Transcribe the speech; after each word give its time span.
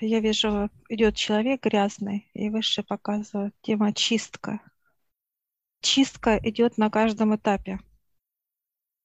я 0.00 0.20
вижу, 0.20 0.70
идет 0.88 1.16
человек 1.16 1.62
грязный, 1.62 2.30
и 2.34 2.48
выше 2.48 2.82
показывает 2.82 3.54
тема 3.62 3.92
чистка. 3.92 4.60
Чистка 5.80 6.38
идет 6.42 6.78
на 6.78 6.90
каждом 6.90 7.36
этапе. 7.36 7.80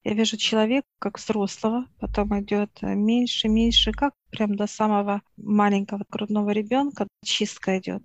Я 0.04 0.14
вижу 0.14 0.38
человека 0.38 0.88
как 1.00 1.18
взрослого, 1.18 1.88
потом 2.00 2.40
идет 2.40 2.82
меньше, 2.82 3.48
меньше, 3.48 3.92
как 3.92 4.14
прям 4.30 4.56
до 4.56 4.68
самого 4.68 5.22
маленького 5.36 6.06
грудного 6.10 6.52
ребенка 6.52 7.08
чистка 7.24 7.80
идет. 7.80 8.04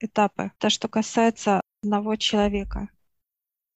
Этапы. 0.00 0.52
То, 0.58 0.70
что 0.70 0.88
касается 0.88 1.60
одного 1.82 2.16
человека. 2.16 2.88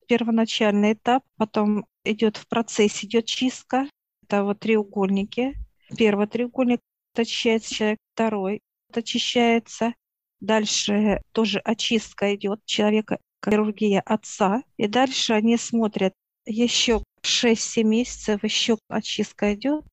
Первоначальный 0.08 0.94
этап, 0.94 1.22
потом 1.36 1.86
идет 2.02 2.36
в 2.36 2.48
процессе, 2.48 3.06
идет 3.06 3.26
чистка. 3.26 3.88
Это 4.22 4.42
вот 4.42 4.60
треугольники. 4.60 5.54
Первый 5.96 6.26
треугольник 6.26 6.80
очищается 7.22 7.74
человек, 7.74 7.98
второй 8.14 8.62
очищается. 8.92 9.94
Дальше 10.40 11.20
тоже 11.32 11.58
очистка 11.60 12.34
идет 12.34 12.64
человека, 12.64 13.18
хирургия 13.44 14.00
отца. 14.00 14.62
И 14.76 14.86
дальше 14.86 15.32
они 15.32 15.56
смотрят 15.56 16.12
еще 16.44 17.02
6-7 17.22 17.82
месяцев 17.84 18.44
еще 18.44 18.78
очистка 18.88 19.54
идет. 19.54 19.84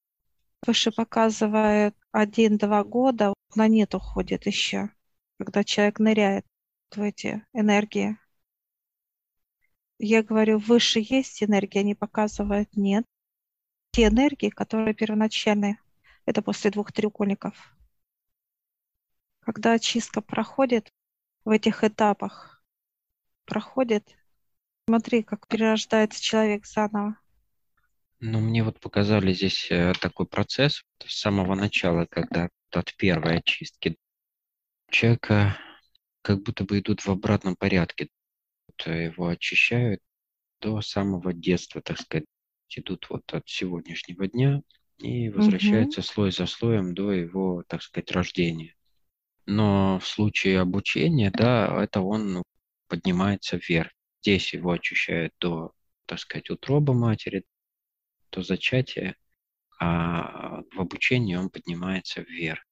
Выше 0.66 0.92
показывает 0.92 1.96
1-2 2.14 2.84
года, 2.84 3.34
на 3.56 3.68
нет 3.68 3.96
уходит 3.96 4.46
еще, 4.46 4.90
когда 5.40 5.64
человек 5.64 6.00
ныряет 6.00 6.46
в 6.96 7.02
эти 7.02 7.44
энергии. 7.54 8.18
Я 9.98 10.24
говорю, 10.24 10.60
выше 10.60 11.00
есть 11.00 11.42
энергия, 11.44 11.80
они 11.80 11.96
показывают 11.96 12.76
нет. 12.76 13.06
Те 13.92 14.08
энергии, 14.08 14.50
которые 14.50 14.94
первоначальные, 14.94 15.80
это 16.26 16.42
после 16.42 16.72
двух 16.72 16.92
треугольников. 16.92 17.76
Когда 19.40 19.74
очистка 19.74 20.22
проходит 20.22 20.92
в 21.46 21.50
этих 21.50 21.84
этапах, 21.84 22.64
проходит, 23.46 24.16
смотри, 24.88 25.24
как 25.24 25.48
перерождается 25.48 26.22
человек 26.22 26.66
заново. 26.66 27.18
Ну, 28.20 28.40
мне 28.40 28.64
вот 28.64 28.80
показали 28.80 29.34
здесь 29.34 29.72
э, 29.72 29.94
такой 30.00 30.28
процесс 30.28 30.84
с 31.04 31.20
самого 31.20 31.56
начала, 31.56 32.06
когда 32.06 32.50
от 32.72 32.96
первой 32.96 33.40
очистки 33.40 33.98
человека 34.92 35.58
как 36.22 36.44
будто 36.44 36.64
бы 36.64 36.80
идут 36.80 37.04
в 37.04 37.10
обратном 37.10 37.56
порядке. 37.56 38.10
Э, 38.86 39.06
его 39.06 39.28
очищают 39.28 40.02
до 40.60 40.82
самого 40.82 41.34
детства, 41.34 41.82
так 41.82 42.00
сказать, 42.00 42.26
идут 42.70 43.08
вот 43.10 43.24
от 43.34 43.50
сегодняшнего 43.50 44.28
дня 44.28 44.62
и 45.02 45.30
возвращаются 45.30 46.02
угу. 46.02 46.08
слой 46.08 46.32
за 46.32 46.46
слоем 46.46 46.94
до 46.94 47.12
его, 47.12 47.64
так 47.68 47.82
сказать, 47.82 48.12
рождения. 48.12 48.76
Но 49.46 50.00
в 50.00 50.08
случае 50.08 50.60
обучения, 50.60 51.32
да, 51.32 51.84
это 51.84 52.02
он 52.02 52.34
ну, 52.34 52.44
поднимается 52.88 53.58
вверх. 53.58 53.92
Здесь 54.22 54.54
его 54.54 54.72
очищают 54.72 55.34
до, 55.40 55.74
так 56.06 56.20
сказать, 56.20 56.50
утроба 56.50 56.94
матери, 56.94 57.44
то 58.30 58.44
зачатие, 58.44 59.16
а 59.80 60.62
в 60.74 60.80
обучении 60.80 61.36
он 61.36 61.50
поднимается 61.50 62.22
вверх. 62.22 62.64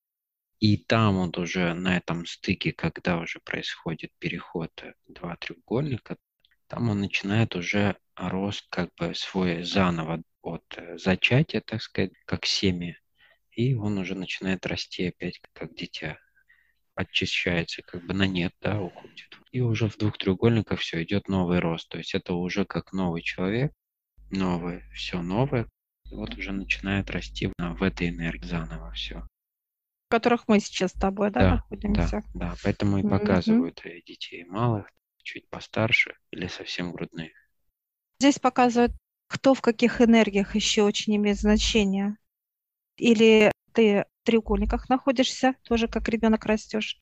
И 0.60 0.78
там 0.78 1.16
вот 1.18 1.38
уже 1.38 1.74
на 1.74 1.98
этом 1.98 2.26
стыке, 2.26 2.72
когда 2.72 3.18
уже 3.18 3.40
происходит 3.40 4.12
переход 4.20 4.72
два 5.08 5.36
треугольника, 5.38 6.18
там 6.68 6.90
он 6.90 7.00
начинает 7.00 7.56
уже 7.56 7.98
рост 8.16 8.68
как 8.70 8.94
бы 8.96 9.16
свой 9.16 9.64
заново 9.64 10.22
от 10.42 10.64
зачатия, 10.96 11.62
так 11.62 11.82
сказать, 11.82 12.12
как 12.26 12.46
семя, 12.46 12.98
и 13.52 13.74
он 13.76 13.98
уже 13.98 14.16
начинает 14.16 14.66
расти 14.66 15.08
опять 15.08 15.40
как 15.54 15.76
дитя, 15.76 16.18
очищается 16.96 17.82
как 17.82 18.06
бы 18.06 18.14
на 18.14 18.28
нет, 18.28 18.54
да, 18.62 18.82
уходит. 18.82 19.38
И 19.52 19.62
уже 19.62 19.88
в 19.88 19.98
двух 19.98 20.18
треугольниках 20.18 20.80
все 20.80 21.04
идет 21.04 21.28
новый 21.28 21.60
рост, 21.60 21.90
то 21.90 21.98
есть 21.98 22.14
это 22.14 22.34
уже 22.34 22.66
как 22.66 22.94
новый 22.94 23.22
человек, 23.22 23.72
новое, 24.32 24.90
все 24.94 25.22
новое, 25.22 25.68
вот 26.12 26.38
уже 26.38 26.52
начинает 26.52 27.10
расти 27.10 27.52
в 27.58 27.84
этой 27.84 28.10
энергии 28.10 28.46
заново 28.46 28.92
все. 28.92 29.28
В 30.08 30.12
которых 30.12 30.48
мы 30.48 30.60
сейчас 30.60 30.92
с 30.92 31.00
тобой, 31.00 31.30
да, 31.32 31.42
Да, 31.42 31.50
находимся? 31.56 32.24
да, 32.34 32.50
да. 32.52 32.56
Поэтому 32.64 32.98
и 32.98 33.04
показывают 33.04 33.86
и 33.86 34.02
детей 34.02 34.44
малых, 34.46 34.90
чуть 35.24 35.48
постарше 35.50 36.16
или 36.32 36.48
совсем 36.48 36.92
грудных. 36.92 37.32
Здесь 38.20 38.40
показывают, 38.40 38.92
кто 39.30 39.54
в 39.54 39.62
каких 39.62 40.02
энергиях 40.02 40.56
еще 40.56 40.84
очень 40.84 41.16
имеет 41.16 41.40
значение. 41.40 42.18
Или 42.98 43.52
ты 43.74 44.06
в 44.22 44.26
треугольниках 44.26 44.90
находишься, 44.90 45.56
тоже 45.64 45.88
как 45.88 46.10
ребенок 46.10 46.46
растешь, 46.46 47.00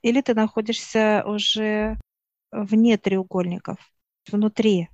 или 0.00 0.20
ты 0.20 0.34
находишься 0.34 1.24
уже 1.26 1.98
вне 2.52 2.96
треугольников, 2.96 3.78
внутри. 4.30 4.88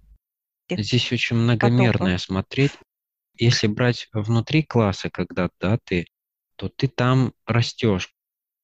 Здесь 0.71 1.13
очень 1.13 1.37
многомерное 1.37 2.19
смотреть. 2.19 2.73
Если 3.35 3.67
брать 3.67 4.09
внутри 4.13 4.63
класса, 4.63 5.11
когда 5.11 5.51
да, 5.61 5.79
ты, 5.85 6.07
то 6.57 6.69
ты 6.69 6.89
там 6.89 7.35
растешь, 7.45 8.15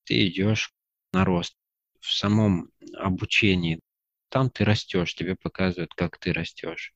ты 0.05 0.29
идешь 0.29 0.73
на 1.13 1.25
рост. 1.25 1.55
В 2.01 2.11
самом 2.11 2.71
обучении 2.95 3.81
там 4.31 4.51
ты 4.51 4.65
растешь, 4.65 5.15
тебе 5.15 5.37
показывают, 5.37 5.93
как 5.95 6.19
ты 6.19 6.33
растешь. 6.33 6.95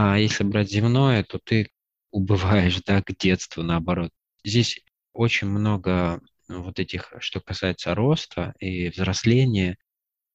А 0.00 0.16
если 0.16 0.44
брать 0.44 0.70
земное, 0.70 1.24
то 1.24 1.40
ты 1.40 1.72
убываешь, 2.12 2.80
да, 2.84 3.02
к 3.02 3.16
детству, 3.16 3.64
наоборот. 3.64 4.12
Здесь 4.44 4.80
очень 5.12 5.48
много 5.48 6.20
вот 6.46 6.78
этих, 6.78 7.12
что 7.18 7.40
касается 7.40 7.96
роста 7.96 8.54
и 8.60 8.90
взросления, 8.90 9.76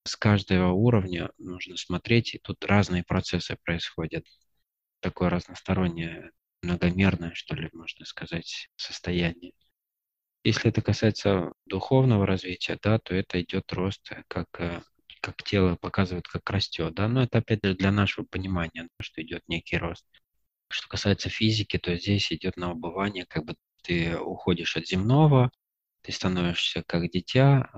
с 0.04 0.18
каждого 0.18 0.74
уровня 0.74 1.32
нужно 1.38 1.78
смотреть, 1.78 2.36
и 2.36 2.40
тут 2.40 2.66
разные 2.66 3.06
процессы 3.06 3.56
происходят. 3.64 4.26
Такое 5.00 5.30
разностороннее, 5.30 6.32
многомерное, 6.62 7.34
что 7.34 7.56
ли, 7.56 7.70
можно 7.72 8.06
сказать, 8.06 8.70
состояние. 8.76 9.54
Если 10.44 10.72
это 10.72 10.82
касается 10.82 11.54
духовного 11.68 12.26
развития, 12.28 12.78
да, 12.84 13.00
то 13.00 13.16
это 13.16 13.42
идет 13.42 13.72
рост, 13.72 14.12
как, 14.28 14.48
э, 14.60 14.82
как 15.24 15.42
тело 15.42 15.78
показывает, 15.78 16.28
как 16.28 16.50
растет, 16.50 16.94
да, 16.94 17.08
но 17.08 17.24
это 17.24 17.38
опять 17.38 17.62
же 17.64 17.76
для 17.76 17.92
нашего 17.92 18.26
понимания, 18.26 18.90
что 19.00 19.22
идет 19.22 19.42
некий 19.48 19.78
рост. 19.78 20.06
Что 20.68 20.90
касается 20.90 21.30
физики, 21.30 21.78
то 21.78 21.96
здесь 21.96 22.32
идет 22.34 22.58
на 22.58 22.74
убывание, 22.74 23.26
как 23.26 23.46
бы 23.46 23.56
ты 23.84 24.18
уходишь 24.18 24.76
от 24.76 24.86
земного, 24.86 25.50
ты 26.02 26.12
становишься 26.12 26.84
как 26.86 27.10
дитя, 27.10 27.72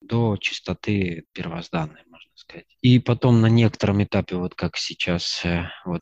до 0.00 0.38
чистоты 0.38 1.26
первозданной, 1.32 2.00
можно 2.08 2.30
сказать. 2.34 2.66
И 2.80 2.98
потом 2.98 3.42
на 3.42 3.50
некотором 3.50 4.02
этапе, 4.02 4.36
вот 4.36 4.54
как 4.54 4.78
сейчас, 4.78 5.44
э, 5.44 5.70
вот 5.84 6.00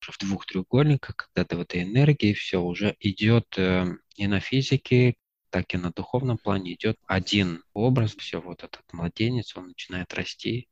в 0.00 0.18
двух 0.18 0.44
треугольниках, 0.44 1.16
когда 1.16 1.44
ты 1.46 1.56
в 1.56 1.60
этой 1.60 1.84
энергии, 1.84 2.34
все 2.34 2.60
уже 2.60 2.94
идет 3.00 3.46
э, 3.56 3.86
и 4.16 4.26
на 4.26 4.40
физике, 4.40 5.14
так 5.52 5.72
и 5.74 5.76
на 5.76 5.92
духовном 5.92 6.38
плане 6.38 6.74
идет 6.74 6.98
один 7.06 7.62
образ, 7.74 8.16
все, 8.16 8.40
вот 8.40 8.64
этот 8.64 8.82
младенец, 8.92 9.56
он 9.56 9.68
начинает 9.68 10.12
расти, 10.14 10.68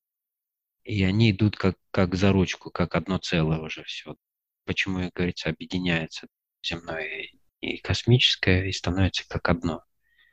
и 0.82 1.04
они 1.04 1.30
идут 1.30 1.56
как, 1.56 1.76
как 1.92 2.16
за 2.16 2.32
ручку, 2.32 2.70
как 2.70 2.96
одно 2.96 3.18
целое 3.18 3.60
уже 3.60 3.84
все. 3.84 4.16
Почему, 4.64 5.00
как 5.00 5.12
говорится, 5.12 5.50
объединяется 5.50 6.26
земное 6.62 7.28
и 7.60 7.76
космическое 7.78 8.66
и 8.66 8.72
становится 8.72 9.28
как 9.28 9.48
одно 9.48 9.84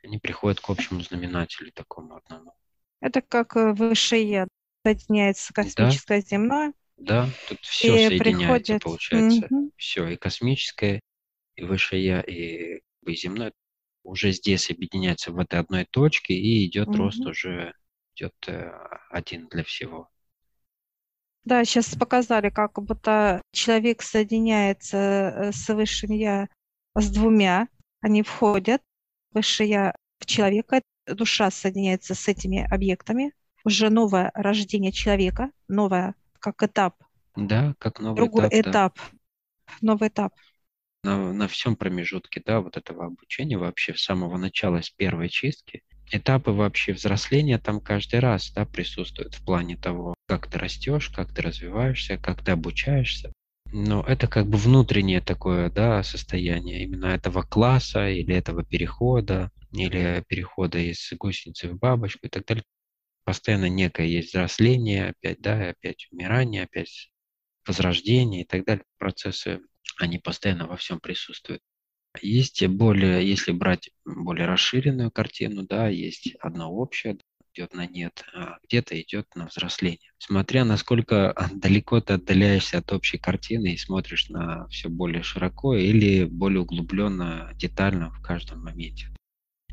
они 0.02 0.18
приходят 0.18 0.60
к 0.60 0.70
общему 0.70 1.00
знаменателю 1.00 1.72
такому 1.72 2.16
одному. 2.16 2.54
Это 3.00 3.20
как 3.20 3.56
э, 3.56 3.72
высшее 3.72 4.48
соединяется 4.84 5.52
космическое 5.52 6.22
да, 6.22 6.26
земное. 6.26 6.72
Да, 6.96 7.28
тут 7.48 7.60
все 7.60 8.08
соединяется, 8.08 8.24
приходит... 8.24 8.82
получается. 8.82 9.46
Угу. 9.50 9.72
Все, 9.76 10.08
и 10.08 10.16
космическое, 10.16 11.00
и 11.56 11.64
высшее 11.64 12.24
и, 12.26 12.82
и 13.04 13.14
земное 13.14 13.52
уже 14.08 14.32
здесь 14.32 14.70
объединяется 14.70 15.32
в 15.32 15.38
этой 15.38 15.60
одной 15.60 15.84
точке, 15.84 16.34
и 16.34 16.66
идет 16.66 16.88
угу. 16.88 16.98
рост 16.98 17.24
уже 17.24 17.74
идет 18.16 18.34
э, 18.46 18.70
один 19.10 19.48
для 19.48 19.62
всего. 19.62 20.08
Да, 21.44 21.64
сейчас 21.64 21.94
показали, 21.94 22.50
как 22.50 22.82
будто 22.82 23.40
человек 23.52 24.02
соединяется 24.02 24.96
э, 24.96 25.52
с 25.52 25.68
высшим 25.72 26.10
я 26.10 26.48
с 26.94 27.10
двумя, 27.10 27.68
они 28.00 28.22
входят, 28.22 28.82
высшее 29.32 29.94
в 30.18 30.26
человека, 30.26 30.82
душа 31.06 31.50
соединяется 31.50 32.14
с 32.14 32.28
этими 32.28 32.66
объектами, 32.72 33.32
уже 33.64 33.90
новое 33.90 34.30
рождение 34.34 34.92
человека, 34.92 35.50
новое 35.68 36.14
как 36.40 36.62
этап. 36.62 36.96
Да, 37.36 37.74
как 37.78 38.00
новый 38.00 38.16
Другой 38.16 38.48
этап. 38.48 38.66
этап. 38.66 38.94
Да. 38.96 39.76
Новый 39.80 40.08
этап. 40.08 40.34
На, 41.04 41.32
на 41.32 41.48
всем 41.48 41.76
промежутке, 41.76 42.42
да, 42.44 42.60
вот 42.60 42.76
этого 42.76 43.06
обучения 43.06 43.56
вообще 43.56 43.94
с 43.94 44.02
самого 44.02 44.36
начала, 44.36 44.80
с 44.82 44.90
первой 44.90 45.28
чистки, 45.28 45.82
этапы 46.10 46.50
вообще 46.50 46.92
взросления 46.92 47.58
там 47.58 47.80
каждый 47.80 48.20
раз, 48.20 48.50
да, 48.52 48.64
присутствуют 48.64 49.34
в 49.34 49.44
плане 49.44 49.76
того, 49.76 50.14
как 50.26 50.48
ты 50.50 50.58
растешь, 50.58 51.08
как 51.10 51.32
ты 51.32 51.42
развиваешься, 51.42 52.16
как 52.18 52.42
ты 52.44 52.52
обучаешься. 52.52 53.32
Но 53.72 54.02
это 54.02 54.26
как 54.28 54.46
бы 54.46 54.56
внутреннее 54.58 55.20
такое, 55.20 55.70
да, 55.70 56.02
состояние 56.02 56.84
именно 56.84 57.06
этого 57.06 57.42
класса 57.42 58.08
или 58.08 58.34
этого 58.34 58.64
перехода. 58.64 59.50
или 59.72 60.24
перехода 60.26 60.78
из 60.78 61.12
гусеницы 61.18 61.68
в 61.68 61.76
бабочку 61.78 62.26
и 62.26 62.30
так 62.30 62.46
далее. 62.46 62.64
Постоянно 63.24 63.68
некое 63.68 64.06
есть 64.06 64.30
взросление, 64.30 65.10
опять, 65.10 65.40
да, 65.40 65.70
опять 65.70 66.08
умирание, 66.10 66.64
опять 66.64 67.10
возрождение 67.66 68.42
и 68.42 68.46
так 68.46 68.64
далее. 68.64 68.84
Процессы, 68.98 69.60
они 69.98 70.18
постоянно 70.18 70.66
во 70.66 70.76
всем 70.76 71.00
присутствуют. 71.00 71.62
Есть 72.22 72.66
более, 72.66 73.28
если 73.28 73.52
брать 73.52 73.90
более 74.04 74.46
расширенную 74.46 75.10
картину, 75.10 75.64
да, 75.64 75.88
есть 75.88 76.34
одно 76.40 76.72
общее, 76.72 77.18
идет 77.54 77.74
на 77.74 77.86
нет, 77.86 78.24
а 78.34 78.58
где-то 78.64 79.00
идет 79.00 79.26
на 79.34 79.46
взросление. 79.46 80.10
Смотря 80.18 80.64
насколько 80.64 81.34
далеко 81.52 82.00
ты 82.00 82.14
отдаляешься 82.14 82.78
от 82.78 82.92
общей 82.92 83.18
картины 83.18 83.74
и 83.74 83.76
смотришь 83.76 84.28
на 84.28 84.66
все 84.68 84.88
более 84.88 85.22
широко 85.22 85.74
или 85.74 86.24
более 86.24 86.60
углубленно, 86.60 87.52
детально 87.56 88.10
в 88.10 88.22
каждом 88.22 88.62
моменте. 88.62 89.08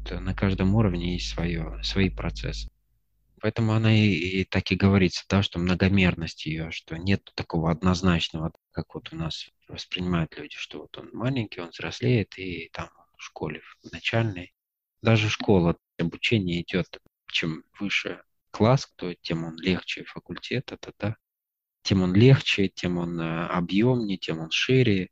То 0.07 0.19
на 0.19 0.33
каждом 0.33 0.75
уровне 0.75 1.13
есть 1.13 1.29
свое, 1.29 1.79
свои 1.83 2.09
процессы. 2.09 2.69
Поэтому 3.45 3.73
она 3.73 3.95
и, 3.95 4.07
и 4.07 4.43
так 4.43 4.71
и 4.71 4.75
говорится, 4.75 5.23
да, 5.29 5.43
что 5.43 5.59
многомерность 5.59 6.47
ее, 6.47 6.71
что 6.71 6.97
нет 6.97 7.31
такого 7.35 7.69
однозначного, 7.69 8.51
как 8.71 8.95
вот 8.95 9.13
у 9.13 9.15
нас 9.15 9.51
воспринимают 9.67 10.35
люди, 10.35 10.55
что 10.57 10.79
вот 10.79 10.97
он 10.97 11.11
маленький, 11.13 11.61
он 11.61 11.69
взрослеет, 11.69 12.39
и 12.39 12.71
там 12.73 12.89
в 13.15 13.21
школе 13.21 13.61
в 13.61 13.91
начальной. 13.91 14.55
Даже 15.03 15.29
школа, 15.29 15.77
обучение 15.99 16.63
идет, 16.63 16.99
чем 17.27 17.63
выше 17.79 18.23
класс, 18.49 18.91
то 18.95 19.13
тем 19.13 19.43
он 19.43 19.55
легче 19.57 20.05
факультет, 20.05 20.71
это 20.71 20.91
да, 20.97 21.15
тем 21.83 22.01
он 22.01 22.15
легче, 22.15 22.67
тем 22.67 22.97
он 22.97 23.21
э, 23.21 23.45
объемнее, 23.45 24.17
тем 24.17 24.39
он 24.39 24.49
шире. 24.49 25.09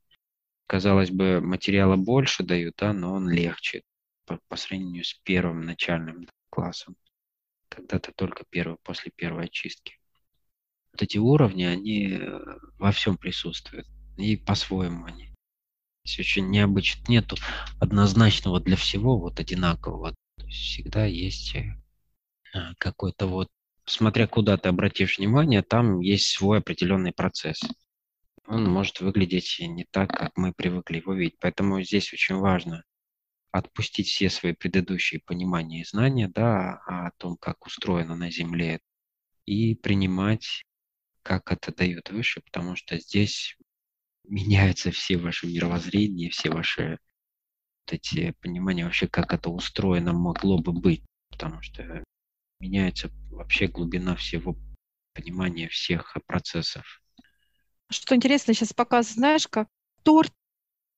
Казалось 0.65 1.11
бы, 1.11 1.39
материала 1.39 1.97
больше 1.97 2.41
дают, 2.41 2.77
да, 2.79 2.93
но 2.93 3.13
он 3.13 3.29
легче 3.29 3.83
по, 4.25 4.39
по 4.47 4.55
сравнению 4.55 5.03
с 5.03 5.13
первым 5.23 5.61
начальным 5.61 6.27
классом 6.49 6.95
когда 7.73 7.99
ты 7.99 8.11
только 8.11 8.43
первый, 8.49 8.77
после 8.83 9.11
первой 9.11 9.45
очистки. 9.45 9.97
Вот 10.91 11.01
эти 11.01 11.17
уровни, 11.17 11.63
они 11.63 12.11
э, 12.11 12.39
во 12.77 12.91
всем 12.91 13.17
присутствуют. 13.17 13.87
И 14.17 14.37
по-своему 14.37 15.05
они. 15.05 15.33
Здесь 16.05 16.19
очень 16.19 16.49
необычно. 16.49 17.03
Нету 17.07 17.35
однозначного 17.79 18.59
для 18.59 18.75
всего 18.75 19.17
вот 19.17 19.39
одинакового. 19.39 20.11
То 20.37 20.45
есть 20.45 20.59
всегда 20.59 21.05
есть 21.05 21.55
э, 21.55 21.75
а, 22.53 22.75
какой-то 22.77 23.25
вот, 23.25 23.49
смотря 23.85 24.27
куда 24.27 24.57
ты 24.57 24.69
обратишь 24.69 25.17
внимание, 25.17 25.63
там 25.63 25.99
есть 25.99 26.27
свой 26.27 26.59
определенный 26.59 27.11
процесс. 27.11 27.59
Он 28.45 28.65
может 28.69 28.99
выглядеть 28.99 29.57
не 29.59 29.85
так, 29.89 30.09
как 30.09 30.37
мы 30.37 30.53
привыкли 30.53 30.97
его 30.97 31.13
видеть. 31.13 31.39
Поэтому 31.39 31.81
здесь 31.81 32.13
очень 32.13 32.35
важно 32.35 32.83
отпустить 33.53 34.07
все 34.07 34.29
свои 34.31 34.53
предыдущие 34.53 35.21
понимания 35.21 35.81
и 35.81 35.85
знания 35.85 36.27
да, 36.27 36.81
о 36.87 37.11
том, 37.17 37.37
как 37.37 37.65
устроено 37.67 38.15
на 38.15 38.31
Земле, 38.31 38.81
и 39.45 39.75
принимать, 39.75 40.65
как 41.21 41.51
это 41.51 41.73
дает 41.73 42.09
выше, 42.09 42.41
потому 42.41 42.75
что 42.75 42.99
здесь 42.99 43.55
меняются 44.23 44.89
все 44.91 45.17
ваши 45.17 45.45
мировоззрения, 45.45 46.31
все 46.31 46.49
ваши 46.49 46.97
вот 47.85 47.93
эти 47.93 48.31
понимания 48.41 48.85
вообще, 48.85 49.07
как 49.07 49.33
это 49.33 49.51
устроено 49.51 50.13
могло 50.13 50.57
бы 50.57 50.73
быть, 50.73 51.03
потому 51.29 51.61
что 51.61 52.03
меняется 52.59 53.11
вообще 53.29 53.67
глубина 53.67 54.15
всего 54.15 54.57
понимания 55.13 55.69
всех 55.69 56.17
процессов. 56.25 57.03
Что 57.91 58.15
интересно, 58.15 58.55
сейчас 58.55 58.73
показываю, 58.73 59.13
знаешь, 59.13 59.47
как 59.47 59.67
торт, 60.01 60.33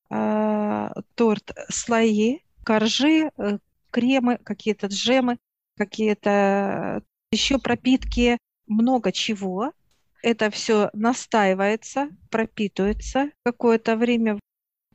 торт 0.10 1.52
слои, 1.70 2.40
коржи, 2.64 3.32
э, 3.38 3.58
кремы, 3.92 4.38
какие-то 4.38 4.88
джемы, 4.88 5.38
какие-то 5.78 7.02
еще 7.32 7.60
пропитки, 7.60 8.38
много 8.68 9.12
чего. 9.12 9.72
Это 10.22 10.50
все 10.50 10.90
настаивается, 10.94 12.10
пропитывается 12.32 13.30
какое-то 13.44 13.96
время 13.96 14.40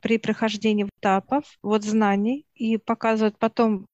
при 0.01 0.17
прохождении 0.17 0.89
этапов, 0.99 1.45
вот 1.61 1.83
знаний, 1.83 2.45
и 2.55 2.77
показывают 2.77 3.37
потом, 3.37 3.85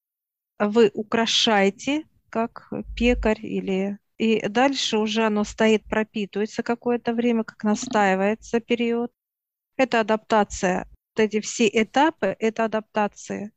вы 0.57 0.89
украшаете, 0.93 2.05
как 2.29 2.69
пекарь 2.95 3.45
или... 3.45 3.99
И 4.17 4.47
дальше 4.47 4.97
уже 4.97 5.27
оно 5.27 5.43
стоит, 5.43 5.83
пропитывается 5.83 6.63
какое-то 6.63 7.13
время, 7.13 7.43
как 7.43 7.63
настаивается 7.63 8.59
период. 8.59 9.11
Это 9.75 9.99
адаптация. 9.99 10.87
Эти 11.19 11.39
все 11.39 11.67
этапы– 11.67 12.35
это 12.39 12.65
адаптация 12.65 13.51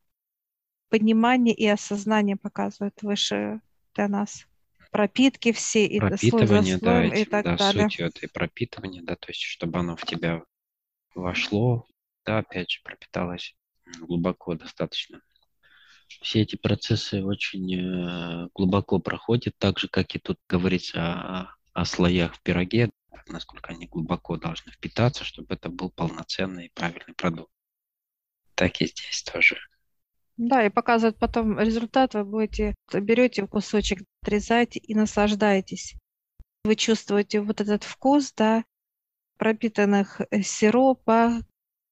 понимание 0.91 1.55
и 1.55 1.67
осознание 1.67 2.37
показывает 2.37 3.01
выше 3.03 3.61
для 3.95 4.09
нас. 4.09 4.47
Пропитки 4.91 5.53
все 5.53 5.87
и 5.87 6.01
пропитывание, 6.01 6.79
слой 6.79 7.11
да, 7.11 7.17
и 7.17 7.25
так 7.25 7.45
да, 7.45 7.57
далее. 7.57 7.85
Суть 7.85 8.01
это 8.01 8.27
и 8.27 8.29
пропитывание, 8.29 9.03
да, 9.03 9.15
то 9.15 9.31
есть 9.31 9.41
чтобы 9.41 9.79
оно 9.79 9.97
в 9.97 10.05
тебя 10.05 10.43
вошло, 11.15 11.87
да, 12.27 12.39
опять 12.39 12.71
же, 12.71 12.81
пропиталось 12.83 13.55
глубоко 14.01 14.55
достаточно. 14.55 15.21
Все 16.23 16.41
эти 16.41 16.57
процессы 16.57 17.25
очень 17.25 17.73
э, 17.73 18.49
глубоко 18.53 18.99
проходят, 18.99 19.57
так 19.59 19.79
же, 19.79 19.89
как 19.89 20.15
и 20.17 20.19
тут 20.19 20.39
говорится 20.49 21.01
о, 21.03 21.55
о 21.73 21.85
слоях 21.85 22.35
в 22.35 22.41
пироге, 22.43 22.91
насколько 23.27 23.73
они 23.73 23.87
глубоко 23.87 24.37
должны 24.37 24.73
впитаться, 24.73 25.25
чтобы 25.25 25.55
это 25.55 25.69
был 25.69 25.91
полноценный 25.91 26.67
и 26.67 26.73
правильный 26.75 27.15
продукт. 27.15 27.53
Так 28.55 28.81
и 28.81 28.87
здесь 28.87 29.23
тоже. 29.23 29.59
Да, 30.37 30.65
и 30.65 30.71
показывает 30.71 31.19
потом 31.19 31.59
результат, 31.59 32.15
вы 32.15 32.25
будете, 32.25 32.75
берете 32.93 33.47
кусочек, 33.47 34.03
отрезаете 34.23 34.79
и 34.79 34.95
наслаждаетесь. 34.95 35.95
Вы 36.65 36.77
чувствуете 36.77 37.41
вот 37.41 37.61
этот 37.61 37.85
вкус, 37.85 38.33
да, 38.33 38.65
пропитанных 39.37 40.21
э, 40.31 40.43
сиропа, 40.43 41.41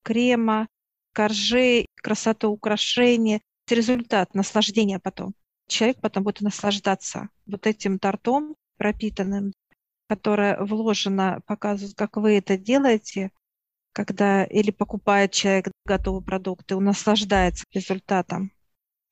крема, 0.02 0.66
коржей, 1.12 1.86
красоту 1.96 2.50
украшения. 2.50 3.40
Результат 3.68 4.34
наслаждения 4.34 4.98
потом. 4.98 5.34
Человек 5.66 6.00
потом 6.00 6.22
будет 6.24 6.40
наслаждаться 6.40 7.28
вот 7.46 7.66
этим 7.66 7.98
тортом 7.98 8.54
пропитанным, 8.78 9.52
которое 10.08 10.58
вложено, 10.64 11.40
показывает, 11.46 11.96
как 11.96 12.16
вы 12.16 12.38
это 12.38 12.56
делаете, 12.56 13.30
когда 13.92 14.44
или 14.44 14.70
покупает 14.70 15.32
человек 15.32 15.70
готовые 15.84 16.22
продукты, 16.22 16.76
он 16.76 16.84
наслаждается 16.84 17.64
результатом. 17.72 18.52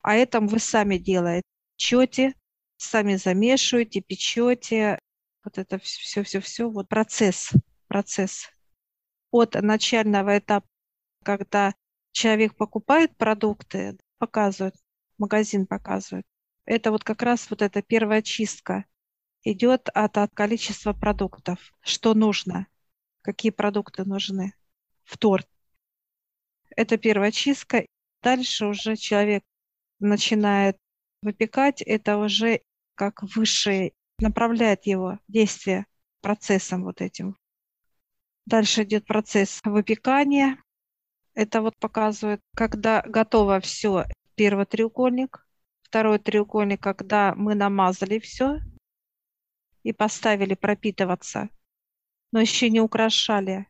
А 0.01 0.15
это 0.15 0.39
вы 0.39 0.59
сами 0.59 0.97
делаете. 0.97 1.43
Печете, 1.75 2.33
сами 2.77 3.15
замешиваете, 3.15 4.01
печете. 4.01 4.99
Вот 5.43 5.57
это 5.57 5.77
все-все-все. 5.79 6.69
Вот 6.69 6.87
процесс, 6.87 7.51
процесс. 7.87 8.49
От 9.31 9.55
начального 9.55 10.37
этапа, 10.37 10.67
когда 11.23 11.73
человек 12.11 12.55
покупает 12.55 13.15
продукты, 13.17 13.97
показывает, 14.17 14.75
магазин 15.17 15.67
показывает, 15.67 16.25
это 16.65 16.91
вот 16.91 17.03
как 17.03 17.21
раз 17.21 17.49
вот 17.49 17.61
эта 17.61 17.81
первая 17.81 18.21
чистка 18.21 18.85
идет 19.51 19.89
от, 19.93 20.17
от 20.17 20.33
количества 20.33 20.93
продуктов, 20.93 21.73
что 21.81 22.13
нужно, 22.13 22.67
какие 23.21 23.51
продукты 23.51 24.03
нужны 24.03 24.53
в 25.03 25.17
торт. 25.17 25.47
Это 26.75 26.97
первая 26.97 27.31
чистка. 27.31 27.85
Дальше 28.21 28.65
уже 28.65 28.97
человек 28.97 29.43
начинает 29.99 30.77
выпекать, 31.21 31.81
это 31.81 32.17
уже 32.17 32.61
как 32.95 33.23
высшее, 33.23 33.93
направляет 34.19 34.85
его 34.85 35.19
действие 35.27 35.85
процессом 36.21 36.83
вот 36.83 37.01
этим. 37.01 37.37
Дальше 38.45 38.83
идет 38.83 39.05
процесс 39.05 39.61
выпекания. 39.63 40.61
Это 41.35 41.61
вот 41.61 41.77
показывает, 41.77 42.41
когда 42.55 43.01
готово 43.01 43.59
все, 43.61 44.05
первый 44.35 44.65
треугольник, 44.65 45.47
второй 45.83 46.19
треугольник, 46.19 46.81
когда 46.81 47.33
мы 47.35 47.55
намазали 47.55 48.19
все 48.19 48.59
и 49.87 49.93
поставили 49.93 50.53
пропитываться, 50.53 51.49
но 52.31 52.41
еще 52.41 52.69
не 52.69 52.81
украшали 52.81 53.67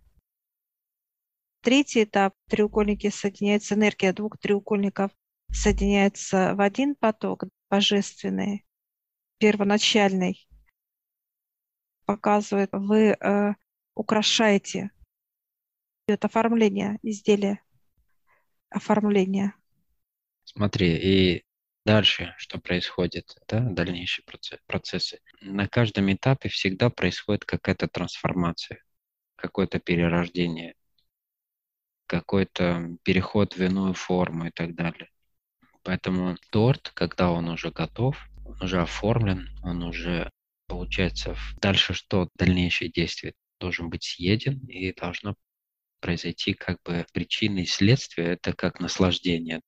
Третий 1.61 2.05
этап– 2.05 2.33
треугольники 2.49 3.09
соединяются, 3.09 3.75
энергия 3.75 4.13
двух 4.13 4.37
треугольников 4.37 5.11
соединяется 5.51 6.55
в 6.55 6.61
один 6.61 6.95
поток 6.95 7.43
божественный, 7.69 8.65
первоначальный. 9.37 10.47
Показывает, 12.05 12.69
вы 12.71 13.17
э, 13.19 13.53
украшаете 13.95 14.91
это 16.07 16.27
оформление 16.27 16.99
изделия, 17.03 17.61
оформление. 18.69 19.53
Смотри, 20.45 20.95
и 20.95 21.43
дальше 21.87 22.35
что 22.37 22.59
происходит, 22.59 23.35
да, 23.47 23.61
дальнейшие 23.61 24.25
процессы. 24.67 25.19
На 25.41 25.67
каждом 25.67 26.11
этапе 26.11 26.49
всегда 26.49 26.89
происходит 26.89 27.45
какая-то 27.45 27.87
трансформация, 27.87 28.83
какое-то 29.37 29.79
перерождение 29.79 30.75
какой-то 32.07 32.97
переход 33.03 33.55
в 33.55 33.61
иную 33.61 33.93
форму 33.93 34.47
и 34.47 34.51
так 34.51 34.75
далее. 34.75 35.09
Поэтому 35.83 36.37
торт, 36.51 36.91
когда 36.93 37.31
он 37.31 37.49
уже 37.49 37.71
готов, 37.71 38.17
он 38.45 38.61
уже 38.61 38.81
оформлен, 38.81 39.49
он 39.63 39.83
уже, 39.83 40.31
получается, 40.67 41.35
дальше 41.61 41.93
что? 41.93 42.29
Дальнейшее 42.35 42.89
действие 42.89 43.33
должен 43.59 43.89
быть 43.89 44.03
съеден 44.03 44.59
и 44.67 44.93
должно 44.93 45.35
произойти 45.99 46.53
как 46.53 46.81
бы 46.83 47.05
причины 47.13 47.63
и 47.63 47.65
следствия, 47.65 48.33
это 48.33 48.53
как 48.53 48.79
наслаждение. 48.79 49.61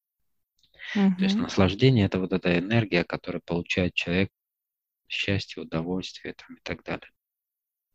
Угу. 0.95 1.15
То 1.17 1.23
есть 1.23 1.35
наслаждение– 1.35 2.05
это 2.07 2.19
вот 2.19 2.33
эта 2.33 2.57
энергия, 2.57 3.03
которую 3.03 3.41
получает 3.45 3.93
человек, 3.93 4.29
счастье, 5.07 5.63
удовольствие 5.63 6.33
там, 6.33 6.55
и 6.55 6.59
так 6.61 6.83
далее. 6.83 7.09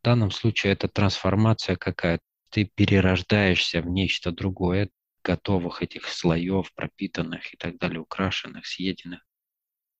В 0.00 0.04
данном 0.04 0.30
случае 0.30 0.72
это 0.72 0.88
трансформация 0.88 1.76
какая-то. 1.76 2.22
Ты 2.50 2.70
перерождаешься 2.74 3.80
в 3.82 3.86
нечто 3.86 4.30
другое, 4.30 4.90
готовых 5.24 5.82
этих 5.82 6.06
слоев, 6.06 6.72
пропитанных 6.74 7.52
и 7.52 7.56
так 7.56 7.78
далее, 7.78 8.00
украшенных, 8.00 8.66
съеденных. 8.66 9.20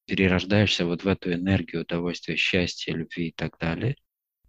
Перерождаешься 0.06 0.84
вот 0.84 1.02
в 1.02 1.08
эту 1.08 1.32
энергию 1.32 1.82
удовольствия, 1.82 2.36
счастья, 2.36 2.92
любви 2.92 3.28
и 3.28 3.32
так 3.32 3.58
далее. 3.58 3.96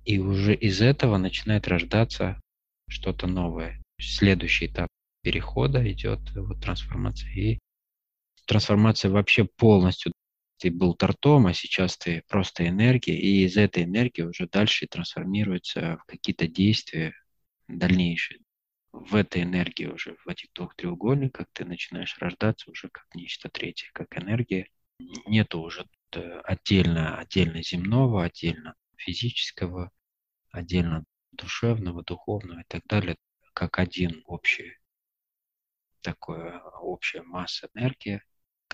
И 0.04 0.20
уже 0.20 0.54
из 0.54 0.82
этого 0.82 1.18
начинает 1.18 1.68
рождаться 1.68 2.40
что-то 2.88 3.26
новое. 3.26 3.82
Следующий 4.00 4.68
этап 4.68 4.90
перехода 5.24 5.90
идет 5.92 6.20
вот 6.36 6.62
трансформация. 6.62 7.32
И 7.32 7.60
трансформация 8.46 9.12
вообще 9.12 9.46
полностью. 9.46 10.12
Ты 10.58 10.72
был 10.72 10.94
тортом, 10.94 11.48
а 11.48 11.54
сейчас 11.54 11.98
ты 11.98 12.24
просто 12.28 12.68
энергия, 12.68 13.18
и 13.20 13.44
из 13.46 13.58
этой 13.58 13.84
энергии 13.84 14.22
уже 14.22 14.48
дальше 14.48 14.88
трансформируется 14.88 15.98
в 16.02 16.06
какие-то 16.06 16.48
действия 16.48 17.14
дальнейшие. 17.68 18.40
В 18.94 19.16
этой 19.16 19.44
энергии 19.44 19.88
уже, 19.88 20.16
в 20.24 20.30
этих 20.30 20.54
двух 20.54 20.76
треугольниках 20.76 21.48
ты 21.52 21.66
начинаешь 21.66 22.18
рождаться 22.20 22.72
уже 22.72 22.88
как 22.90 23.06
нечто 23.14 23.50
третье, 23.50 23.90
как 23.94 24.18
энергия. 24.18 24.68
Нету 25.28 25.60
уже 25.60 25.86
отдельно, 26.46 27.18
отдельно 27.18 27.62
земного, 27.62 28.24
отдельно 28.24 28.76
физического, 28.96 29.92
отдельно 30.52 31.04
душевного, 31.34 32.04
духовного 32.04 32.62
и 32.62 32.66
так 32.70 32.84
далее, 32.88 33.18
как 33.54 33.78
один 33.78 34.24
общий 34.26 34.78
такое 36.06 36.60
общая 36.82 37.24
масса 37.24 37.68
энергии, 37.74 38.22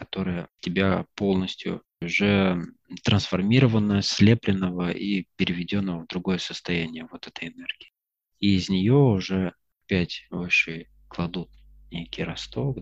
которая 0.02 0.50
тебя 0.62 1.06
полностью 1.14 1.84
уже 2.02 2.60
трансформированная, 3.04 4.02
слепленного 4.02 4.90
и 4.90 5.28
переведенного 5.36 6.02
в 6.02 6.08
другое 6.08 6.40
состояние 6.40 7.08
вот 7.12 7.28
этой 7.28 7.50
энергии. 7.50 7.92
И 8.40 8.56
из 8.56 8.68
нее 8.68 8.96
уже 8.96 9.54
опять 9.86 10.26
выше 10.32 10.88
кладут 11.08 11.52
некий 11.92 12.24
росток, 12.24 12.80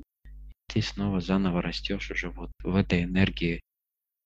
ты 0.67 0.81
снова 0.81 1.19
заново 1.19 1.61
растешь 1.61 2.09
уже 2.09 2.29
вот 2.29 2.51
в 2.63 2.73
этой 2.73 3.03
энергии, 3.03 3.59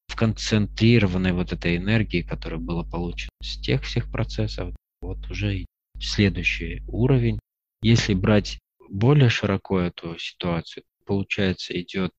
в 0.08 0.16
концентрированной 0.16 1.32
вот 1.32 1.52
этой 1.52 1.78
энергии, 1.78 2.22
которая 2.22 2.60
была 2.60 2.84
получена 2.84 3.32
с 3.42 3.60
тех 3.60 3.82
всех 3.82 4.12
процессов, 4.12 4.76
вот 5.02 5.32
уже 5.32 5.66
следующий 6.00 6.84
уровень. 6.86 7.40
Если 7.82 8.14
брать 8.14 8.60
более 8.88 9.30
широко 9.30 9.80
эту 9.80 10.16
ситуацию, 10.20 10.84
получается, 11.08 11.74
идет 11.82 12.12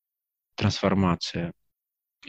трансформация 0.54 1.52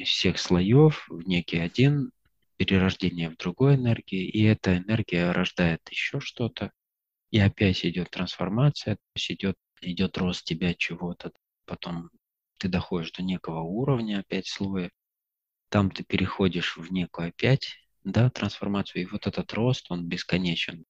всех 0.04 0.40
слоев 0.40 1.06
в 1.10 1.28
некий 1.28 1.58
один, 1.58 2.12
перерождение 2.58 3.30
в 3.30 3.38
другой 3.38 3.76
энергии, 3.76 4.28
и 4.28 4.44
эта 4.44 4.78
энергия 4.78 5.32
рождает 5.32 5.82
еще 5.90 6.20
что-то, 6.20 6.72
и 7.32 7.40
опять 7.40 7.86
идет 7.86 8.10
трансформация, 8.12 8.96
то 8.96 9.02
есть 9.16 9.32
идет, 9.32 9.56
идет 9.82 10.18
рост 10.18 10.46
тебя 10.46 10.74
чего-то, 10.74 11.32
потом 11.66 12.10
ты 12.58 12.68
доходишь 12.70 13.12
до 13.12 13.24
некого 13.24 13.62
уровня, 13.62 14.20
опять 14.20 14.48
слоя, 14.48 14.92
там 15.70 15.92
ты 15.92 16.04
переходишь 16.04 16.78
в 16.78 16.92
некую 16.92 17.30
опять, 17.30 17.76
да, 18.04 18.30
трансформацию, 18.30 19.02
и 19.02 19.06
вот 19.06 19.28
этот 19.28 19.52
рост, 19.54 19.88
он 19.90 20.08
бесконечен. 20.08 20.86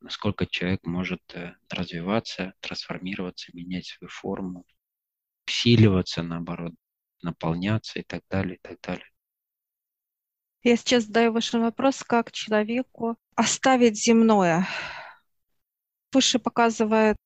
Насколько 0.00 0.46
человек 0.46 0.84
может 0.84 1.22
э, 1.34 1.54
развиваться, 1.70 2.54
трансформироваться, 2.60 3.50
менять 3.54 3.86
свою 3.86 4.08
форму, 4.10 4.64
усиливаться, 5.46 6.22
наоборот, 6.22 6.74
наполняться 7.22 7.98
и 7.98 8.02
так 8.02 8.22
далее, 8.28 8.56
и 8.56 8.60
так 8.60 8.80
далее. 8.80 9.06
Я 10.62 10.76
сейчас 10.76 11.04
задаю 11.04 11.32
ваши 11.32 11.58
вопрос, 11.58 12.02
как 12.02 12.32
человеку 12.32 13.16
оставить 13.34 14.02
земное. 14.02 14.66
Выше 16.12 16.38
показывает, 16.38 17.16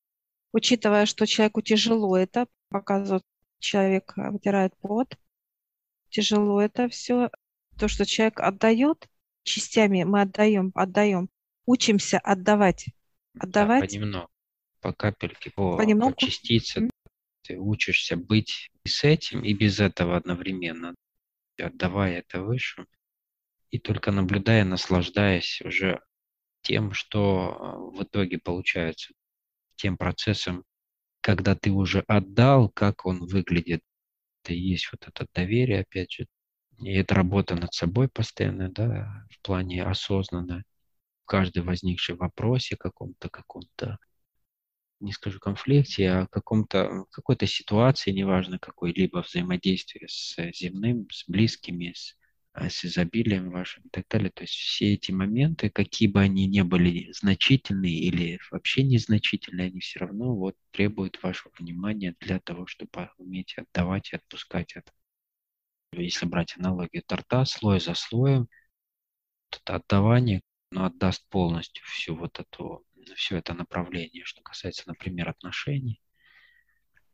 учитывая, 0.52 1.06
что 1.06 1.26
человеку 1.26 1.62
тяжело 1.62 2.16
это, 2.16 2.46
показывает, 2.68 3.22
человек 3.58 4.12
вытирает 4.16 4.76
пот, 4.80 5.16
тяжело 6.10 6.60
это 6.60 6.88
все, 6.88 7.30
то, 7.78 7.88
что 7.88 8.04
человек 8.04 8.40
отдает, 8.40 9.08
частями 9.42 10.02
мы 10.04 10.22
отдаем, 10.22 10.72
отдаем, 10.74 11.30
учимся 11.66 12.18
отдавать, 12.18 12.86
отдавать. 13.38 13.82
Да, 13.82 13.86
понемногу, 13.86 14.28
по 14.80 14.92
капельке, 14.92 15.50
по, 15.50 15.76
понемногу. 15.76 16.14
по 16.14 16.20
частице. 16.20 16.90
Ты 17.42 17.58
учишься 17.58 18.16
быть 18.16 18.70
и 18.84 18.88
с 18.88 19.04
этим, 19.04 19.42
и 19.42 19.52
без 19.54 19.80
этого 19.80 20.16
одновременно, 20.16 20.94
отдавая 21.58 22.18
это 22.18 22.42
выше, 22.42 22.86
и 23.70 23.78
только 23.78 24.12
наблюдая, 24.12 24.64
наслаждаясь 24.64 25.60
уже 25.62 26.00
тем, 26.62 26.92
что 26.92 27.56
а, 27.58 27.76
в 27.78 28.02
итоге 28.02 28.38
получается, 28.38 29.12
тем 29.76 29.96
процессом, 29.96 30.64
когда 31.20 31.54
ты 31.54 31.70
уже 31.70 32.00
отдал, 32.06 32.68
как 32.68 33.06
он 33.06 33.26
выглядит. 33.26 33.82
Это 34.42 34.54
и 34.54 34.58
есть 34.58 34.90
вот 34.92 35.06
это 35.06 35.26
доверие, 35.34 35.80
опять 35.80 36.12
же. 36.12 36.26
И 36.78 36.92
это 36.92 37.14
работа 37.14 37.54
над 37.54 37.74
собой 37.74 38.08
постоянно, 38.08 38.70
да, 38.70 39.26
в 39.30 39.40
плане 39.42 39.84
осознанно. 39.84 40.64
В 41.22 41.26
каждой 41.26 41.62
возникшей 41.62 42.16
вопросе 42.16 42.76
каком-то, 42.76 43.28
каком-то 43.28 43.98
не 45.00 45.12
скажу 45.12 45.40
конфликте, 45.40 46.10
а 46.10 46.26
каком-то, 46.26 47.06
какой-то 47.10 47.46
ситуации, 47.46 48.10
неважно 48.10 48.58
какой-либо 48.58 49.22
взаимодействие 49.22 50.08
с 50.08 50.36
земным, 50.52 51.08
с 51.10 51.24
близкими, 51.28 51.92
с, 51.94 52.16
а, 52.52 52.68
с 52.68 52.84
изобилием 52.84 53.50
вашим 53.50 53.84
и 53.84 53.88
так 53.88 54.06
далее. 54.08 54.30
То 54.30 54.42
есть 54.42 54.54
все 54.54 54.94
эти 54.94 55.10
моменты, 55.10 55.70
какие 55.70 56.08
бы 56.08 56.20
они 56.20 56.46
ни 56.46 56.60
были 56.60 57.10
значительные 57.12 57.94
или 57.94 58.38
вообще 58.50 58.82
незначительные, 58.82 59.68
они 59.68 59.80
все 59.80 60.00
равно 60.00 60.34
вот 60.36 60.56
требуют 60.70 61.22
вашего 61.22 61.52
внимания 61.58 62.14
для 62.20 62.38
того, 62.38 62.66
чтобы 62.66 63.10
уметь 63.16 63.56
отдавать 63.56 64.12
и 64.12 64.16
отпускать 64.16 64.76
это. 64.76 64.92
Если 65.92 66.26
брать 66.26 66.56
аналогию 66.56 67.02
торта, 67.04 67.44
слой 67.44 67.80
за 67.80 67.94
слоем, 67.94 68.48
это 69.50 69.76
отдавание, 69.76 70.42
но 70.70 70.84
отдаст 70.84 71.28
полностью 71.28 71.84
всю 71.86 72.14
вот 72.14 72.38
эту 72.38 72.84
все 73.14 73.38
это 73.38 73.54
направление, 73.54 74.24
что 74.24 74.42
касается, 74.42 74.84
например, 74.86 75.28
отношений, 75.28 76.00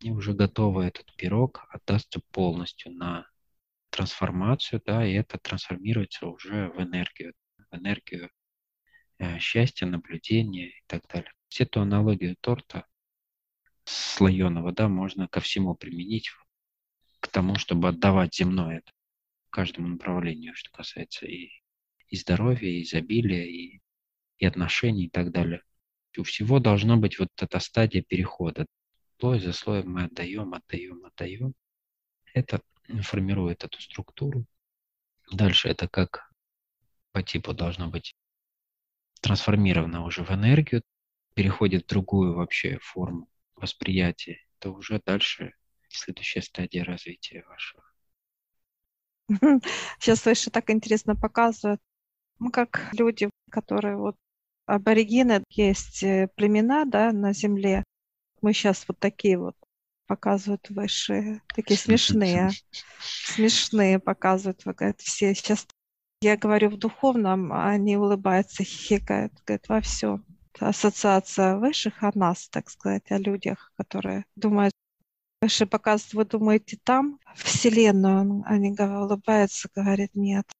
и 0.00 0.10
уже 0.10 0.34
готовы 0.34 0.84
этот 0.84 1.14
пирог 1.16 1.64
отдастся 1.70 2.20
полностью 2.30 2.92
на 2.92 3.26
трансформацию, 3.90 4.82
да, 4.84 5.06
и 5.06 5.14
это 5.14 5.38
трансформируется 5.38 6.26
уже 6.26 6.68
в 6.68 6.82
энергию, 6.82 7.32
в 7.70 7.76
энергию 7.76 8.30
э, 9.18 9.38
счастья, 9.38 9.86
наблюдения 9.86 10.68
и 10.68 10.82
так 10.86 11.06
далее. 11.08 11.32
Все 11.48 11.64
эту 11.64 11.80
аналогию 11.80 12.36
торта 12.40 12.86
слоеного, 13.84 14.72
да, 14.72 14.88
можно 14.88 15.28
ко 15.28 15.40
всему 15.40 15.74
применить, 15.74 16.30
к 17.20 17.28
тому, 17.28 17.56
чтобы 17.56 17.88
отдавать 17.88 18.34
земное 18.34 18.82
каждому 19.50 19.88
направлению, 19.88 20.54
что 20.54 20.70
касается 20.70 21.24
и, 21.26 21.50
и 22.08 22.16
здоровья, 22.16 22.68
и 22.68 22.82
изобилия, 22.82 23.44
и, 23.46 23.80
и 24.38 24.44
отношений 24.44 25.06
и 25.06 25.10
так 25.10 25.32
далее 25.32 25.62
у 26.18 26.24
всего 26.24 26.58
должна 26.60 26.96
быть 26.96 27.18
вот 27.18 27.28
эта 27.36 27.58
стадия 27.58 28.02
перехода. 28.02 28.66
Слой 29.18 29.40
за 29.40 29.52
слоем 29.52 29.90
мы 29.90 30.04
отдаем, 30.04 30.54
отдаем, 30.54 31.04
отдаем. 31.04 31.54
Это 32.34 32.60
формирует 33.02 33.64
эту 33.64 33.80
структуру. 33.80 34.46
Дальше 35.32 35.68
это 35.68 35.88
как 35.88 36.30
по 37.12 37.22
типу 37.22 37.54
должно 37.54 37.88
быть 37.88 38.14
трансформировано 39.20 40.04
уже 40.04 40.22
в 40.22 40.30
энергию, 40.30 40.82
переходит 41.34 41.84
в 41.84 41.88
другую 41.88 42.34
вообще 42.34 42.78
форму 42.80 43.28
восприятия. 43.56 44.38
Это 44.58 44.70
уже 44.70 45.00
дальше 45.04 45.54
следующая 45.88 46.42
стадия 46.42 46.84
развития 46.84 47.44
вашего. 47.48 47.82
Сейчас 49.98 50.24
выше 50.24 50.50
так 50.50 50.70
интересно 50.70 51.16
показывают. 51.16 51.80
Мы 52.38 52.50
как 52.50 52.90
люди, 52.92 53.30
которые 53.50 53.96
вот 53.96 54.16
аборигены, 54.66 55.42
есть 55.50 56.02
э, 56.02 56.28
племена 56.36 56.84
да, 56.84 57.12
на 57.12 57.32
Земле. 57.32 57.84
Мы 58.42 58.52
сейчас 58.52 58.84
вот 58.86 58.98
такие 58.98 59.38
вот 59.38 59.56
показывают 60.06 60.68
высшие, 60.70 61.42
такие 61.54 61.78
смешные, 61.78 62.50
смешные 63.00 63.98
показывают. 63.98 64.62
Говорят, 64.64 65.00
все 65.00 65.34
сейчас 65.34 65.66
я 66.20 66.36
говорю 66.36 66.70
в 66.70 66.78
духовном, 66.78 67.52
а 67.52 67.70
они 67.70 67.96
улыбаются, 67.96 68.64
хихикают, 68.64 69.32
говорят, 69.44 69.68
во 69.68 69.80
все. 69.80 70.20
Ассоциация 70.58 71.56
высших 71.56 72.02
о 72.02 72.10
нас, 72.14 72.48
так 72.48 72.70
сказать, 72.70 73.10
о 73.10 73.18
людях, 73.18 73.72
которые 73.76 74.24
думают, 74.36 74.72
Выше 75.42 75.66
показывает, 75.66 76.14
вы 76.14 76.24
думаете, 76.38 76.78
там 76.82 77.20
Вселенную, 77.34 78.42
они 78.46 78.70
улыбаются, 78.70 79.68
говорят, 79.74 80.10
нет. 80.14 80.50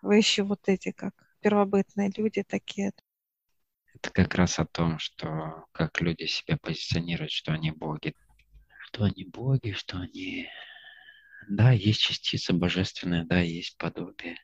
Вы 0.00 0.16
еще 0.16 0.44
вот 0.44 0.60
эти, 0.66 0.92
как 0.92 1.14
первобытные 1.40 2.10
люди 2.16 2.42
такие. 2.42 2.92
Это 4.02 4.10
как 4.12 4.34
раз 4.34 4.58
о 4.58 4.66
том, 4.66 4.98
что 4.98 5.66
как 5.72 6.00
люди 6.00 6.24
себя 6.24 6.56
позиционируют, 6.56 7.30
что 7.30 7.52
они 7.52 7.70
боги. 7.70 8.14
Что 8.86 9.04
они 9.04 9.24
боги, 9.24 9.72
что 9.72 9.98
они... 9.98 10.48
Да, 11.48 11.70
есть 11.70 12.00
частица 12.00 12.52
божественная, 12.52 13.24
да, 13.24 13.40
есть 13.40 13.76
подобие. 13.78 14.36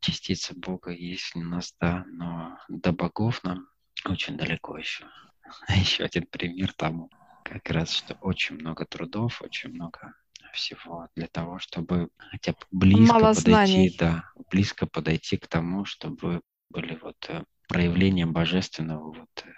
Частица 0.00 0.54
Бога 0.54 0.92
есть 0.92 1.34
у 1.34 1.40
нас, 1.40 1.74
да, 1.80 2.04
но 2.06 2.58
до 2.68 2.92
богов 2.92 3.42
нам 3.44 3.68
очень 4.04 4.36
далеко 4.36 4.78
еще. 4.78 5.06
Еще 5.68 6.04
один 6.04 6.26
пример 6.26 6.72
тому 6.74 7.10
как 7.42 7.70
раз, 7.70 7.92
что 7.92 8.14
очень 8.20 8.56
много 8.56 8.84
трудов, 8.84 9.42
очень 9.42 9.70
много 9.70 10.14
всего 10.52 11.08
для 11.16 11.26
того, 11.26 11.58
чтобы 11.58 12.10
хотя 12.18 12.52
бы 12.52 12.58
близко 12.70 13.14
Мало 13.14 13.34
подойти, 13.34 13.40
знаний. 13.40 13.96
да, 13.98 14.30
близко 14.50 14.86
подойти 14.86 15.36
к 15.36 15.46
тому, 15.48 15.84
чтобы 15.84 16.42
были 16.70 16.96
вот 16.96 17.16
э, 17.28 17.44
проявления 17.68 18.26
божественного 18.26 19.12
вот 19.12 19.44
э, 19.44 19.52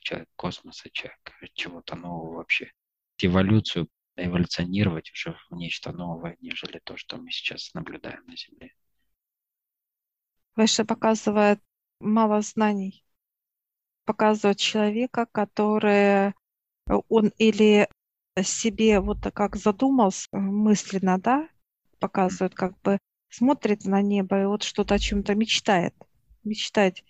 человек 0.00 0.28
космоса, 0.36 0.90
человек 0.90 1.20
чего-то 1.54 1.96
нового 1.96 2.36
вообще. 2.36 2.70
Эволюцию, 3.18 3.88
эволюционировать 4.16 5.10
уже 5.12 5.36
в 5.48 5.54
нечто 5.54 5.92
новое, 5.92 6.36
нежели 6.40 6.80
то, 6.82 6.96
что 6.96 7.16
мы 7.16 7.30
сейчас 7.30 7.72
наблюдаем 7.74 8.24
на 8.26 8.36
Земле. 8.36 8.74
Выше 10.56 10.84
показывает 10.84 11.60
мало 12.00 12.40
знаний. 12.42 13.04
Показывает 14.04 14.58
человека, 14.58 15.26
который 15.32 16.34
Э, 16.86 16.94
он 17.08 17.32
или 17.38 17.88
себе 18.42 19.00
вот 19.00 19.18
как 19.32 19.56
задумался 19.56 20.28
мысленно, 20.32 21.18
да, 21.18 21.48
показывает, 22.00 22.54
как 22.54 22.78
бы 22.82 22.98
смотрит 23.30 23.84
на 23.84 24.02
небо 24.02 24.42
и 24.42 24.46
вот 24.46 24.62
что-то 24.62 24.94
о 24.94 24.98
чем-то 24.98 25.34
мечтает. 25.34 25.94
Мечтать. 26.44 27.04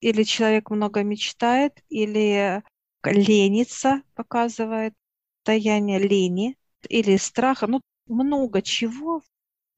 Или 0.00 0.22
человек 0.22 0.70
много 0.70 1.02
мечтает, 1.02 1.82
или 1.88 2.62
ленится, 3.04 4.02
показывает 4.14 4.94
состояние 5.38 5.98
лени, 5.98 6.56
или 6.88 7.16
страха. 7.16 7.66
Ну, 7.66 7.80
много 8.06 8.62
чего, 8.62 9.22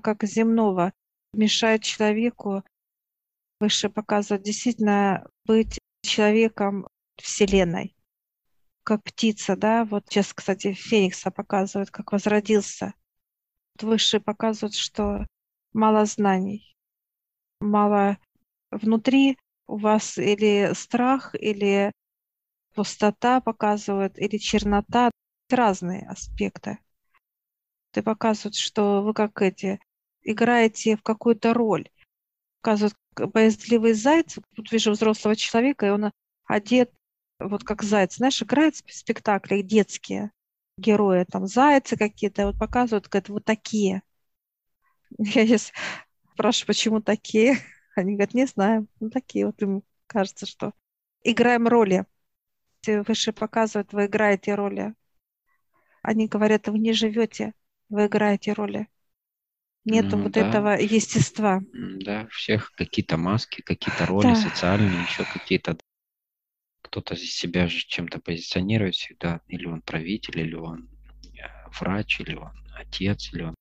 как 0.02 0.24
земного, 0.24 0.92
мешает 1.32 1.82
человеку 1.82 2.62
выше 3.60 3.88
показывать 3.88 4.42
действительно 4.42 5.26
быть 5.46 5.78
человеком 6.02 6.88
Вселенной 7.16 7.94
как 8.90 9.04
птица, 9.04 9.54
да, 9.56 9.84
вот 9.84 10.06
сейчас, 10.08 10.32
кстати, 10.32 10.72
Феникса 10.72 11.30
показывают, 11.30 11.92
как 11.92 12.10
возродился. 12.10 12.94
Высшие 13.80 14.20
показывают, 14.20 14.74
что 14.74 15.26
мало 15.72 16.04
знаний, 16.06 16.74
мало 17.60 18.18
внутри 18.70 19.38
у 19.66 19.76
вас 19.76 20.18
или 20.18 20.72
страх, 20.74 21.34
или 21.34 21.92
пустота 22.74 23.40
показывают, 23.40 24.18
или 24.18 24.38
чернота, 24.38 25.10
разные 25.48 26.06
аспекты. 26.08 26.78
Ты 27.92 28.02
показывают, 28.02 28.54
что 28.54 29.02
вы 29.02 29.14
как 29.14 29.42
эти, 29.42 29.80
играете 30.22 30.96
в 30.96 31.02
какую-то 31.02 31.54
роль. 31.54 31.88
Показывают 32.62 32.96
боязливый 33.16 33.94
заяц, 33.94 34.38
тут 34.54 34.70
вижу 34.70 34.92
взрослого 34.92 35.34
человека, 35.34 35.86
и 35.86 35.90
он 35.90 36.12
одет 36.46 36.92
вот 37.38 37.64
как 37.64 37.82
заяц, 37.82 38.16
знаешь, 38.16 38.42
играют 38.42 38.76
в 38.76 38.94
спектаклях 38.94 39.64
детские 39.66 40.30
герои, 40.76 41.24
там 41.24 41.46
зайцы 41.46 41.96
какие-то, 41.96 42.46
вот 42.46 42.58
показывают, 42.58 43.08
говорят, 43.08 43.28
вот 43.28 43.44
такие. 43.44 44.02
Я 45.18 45.46
сейчас 45.46 45.72
спрашиваю, 46.32 46.66
почему 46.68 47.00
такие? 47.00 47.58
Они 47.94 48.14
говорят, 48.14 48.34
не 48.34 48.46
знаю, 48.46 48.86
ну 49.00 49.10
такие 49.10 49.46
вот 49.46 49.60
им 49.62 49.82
кажется, 50.06 50.46
что 50.46 50.72
играем 51.22 51.66
роли. 51.68 52.06
Выше 52.86 53.32
показывают, 53.32 53.92
вы 53.92 54.06
играете 54.06 54.54
роли. 54.54 54.94
Они 56.02 56.28
говорят, 56.28 56.68
вы 56.68 56.78
не 56.78 56.92
живете, 56.92 57.52
вы 57.88 58.06
играете 58.06 58.52
роли. 58.52 58.88
Нету 59.84 60.16
ну, 60.16 60.24
вот 60.24 60.32
да. 60.32 60.48
этого 60.48 60.68
естества. 60.80 61.60
Да, 61.72 62.26
всех 62.28 62.72
какие-то 62.72 63.16
маски, 63.16 63.60
какие-то 63.62 64.06
роли 64.06 64.28
да. 64.28 64.34
социальные, 64.34 65.02
еще 65.02 65.24
какие-то 65.24 65.76
кто-то 66.82 67.16
себя 67.16 67.68
же 67.68 67.78
чем-то 67.78 68.18
позиционирует 68.20 68.94
всегда, 68.94 69.40
или 69.46 69.66
он 69.66 69.80
правитель, 69.82 70.40
или 70.40 70.54
он 70.54 70.88
э, 71.34 71.68
врач, 71.78 72.20
или 72.20 72.34
он 72.34 72.52
отец, 72.74 73.32
или 73.32 73.42
он 73.42 73.54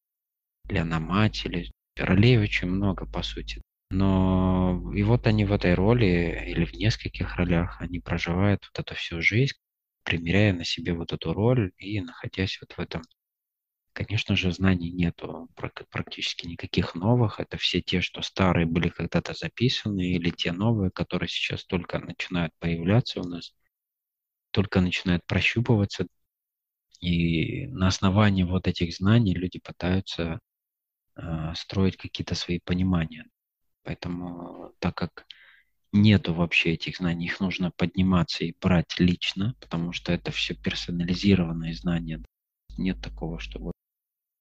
или 0.70 0.78
она 0.78 1.00
мать, 1.00 1.46
или 1.46 1.72
ролей 1.98 2.38
очень 2.38 2.70
много, 2.70 3.06
по 3.06 3.22
сути. 3.24 3.62
Но 3.92 4.92
и 4.96 5.04
вот 5.04 5.28
они 5.28 5.46
в 5.46 5.52
этой 5.54 5.74
роли 5.74 6.46
или 6.48 6.66
в 6.66 6.74
нескольких 6.74 7.36
ролях, 7.38 7.82
они 7.82 8.00
проживают 8.00 8.64
вот 8.72 8.80
эту 8.86 8.96
всю 8.96 9.22
жизнь, 9.22 9.56
примеряя 10.04 10.54
на 10.54 10.64
себе 10.66 10.94
вот 10.94 11.14
эту 11.14 11.34
роль 11.34 11.72
и 11.78 12.02
находясь 12.02 12.60
вот 12.62 12.74
в 12.74 12.80
этом 12.80 13.02
Конечно 13.94 14.36
же, 14.36 14.52
знаний 14.52 14.92
нету 14.92 15.50
практически 15.92 16.48
никаких 16.48 16.96
новых. 16.96 17.40
Это 17.40 17.58
все 17.58 17.82
те, 17.82 18.02
что 18.02 18.22
старые 18.22 18.66
были 18.66 18.90
когда-то 18.90 19.34
записаны, 19.34 20.14
или 20.14 20.32
те 20.32 20.52
новые, 20.54 20.90
которые 20.92 21.30
сейчас 21.30 21.66
только 21.66 22.00
начинают 22.00 22.54
появляться 22.60 23.20
у 23.22 23.26
нас, 23.26 23.54
только 24.52 24.82
начинают 24.82 25.26
прощупываться. 25.26 26.08
И 27.02 27.68
на 27.68 27.88
основании 27.88 28.44
вот 28.44 28.68
этих 28.68 28.96
знаний 28.96 29.36
люди 29.36 29.60
пытаются 29.60 30.40
э, 31.18 31.54
строить 31.56 31.98
какие-то 31.98 32.36
свои 32.36 32.60
понимания. 32.60 33.26
Поэтому, 33.84 34.74
так 34.80 34.96
как 34.96 35.26
нету 35.92 36.34
вообще 36.34 36.74
этих 36.74 36.98
знаний, 36.98 37.26
их 37.26 37.40
нужно 37.40 37.72
подниматься 37.72 38.44
и 38.44 38.56
брать 38.60 39.00
лично, 39.00 39.56
потому 39.60 39.92
что 39.92 40.12
это 40.12 40.32
все 40.32 40.54
персонализированные 40.56 41.74
знания. 41.74 42.24
Нет 42.78 43.02
такого, 43.02 43.40
что 43.40 43.60
вот 43.60 43.74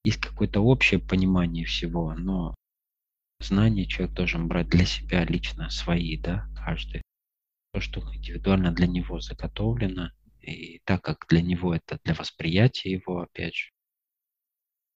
есть 0.05 0.21
какое-то 0.21 0.61
общее 0.61 1.01
понимание 1.01 1.65
всего, 1.65 2.15
но 2.15 2.55
знания 3.41 3.87
человек 3.87 4.15
должен 4.15 4.49
брать 4.49 4.69
для 4.69 4.85
себя 4.85 5.25
лично 5.25 5.71
свои, 5.71 6.19
да, 6.19 6.49
каждый. 6.55 7.03
То, 7.73 7.81
что 7.81 8.01
индивидуально 8.15 8.73
для 8.73 8.87
него 8.87 9.21
заготовлено, 9.21 10.11
и 10.41 10.81
так 10.85 11.03
как 11.03 11.27
для 11.29 11.43
него 11.43 11.75
это 11.75 11.99
для 12.05 12.15
восприятия 12.15 12.93
его, 12.93 13.21
опять 13.21 13.55
же, 13.55 13.71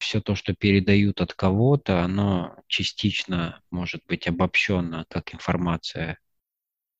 все 0.02 0.20
то, 0.20 0.34
что 0.34 0.54
передают 0.54 1.20
от 1.20 1.32
кого-то, 1.32 2.02
оно 2.02 2.56
частично 2.66 3.62
может 3.70 4.02
быть 4.06 4.26
обобщенно 4.26 5.06
как 5.08 5.32
информация. 5.32 6.18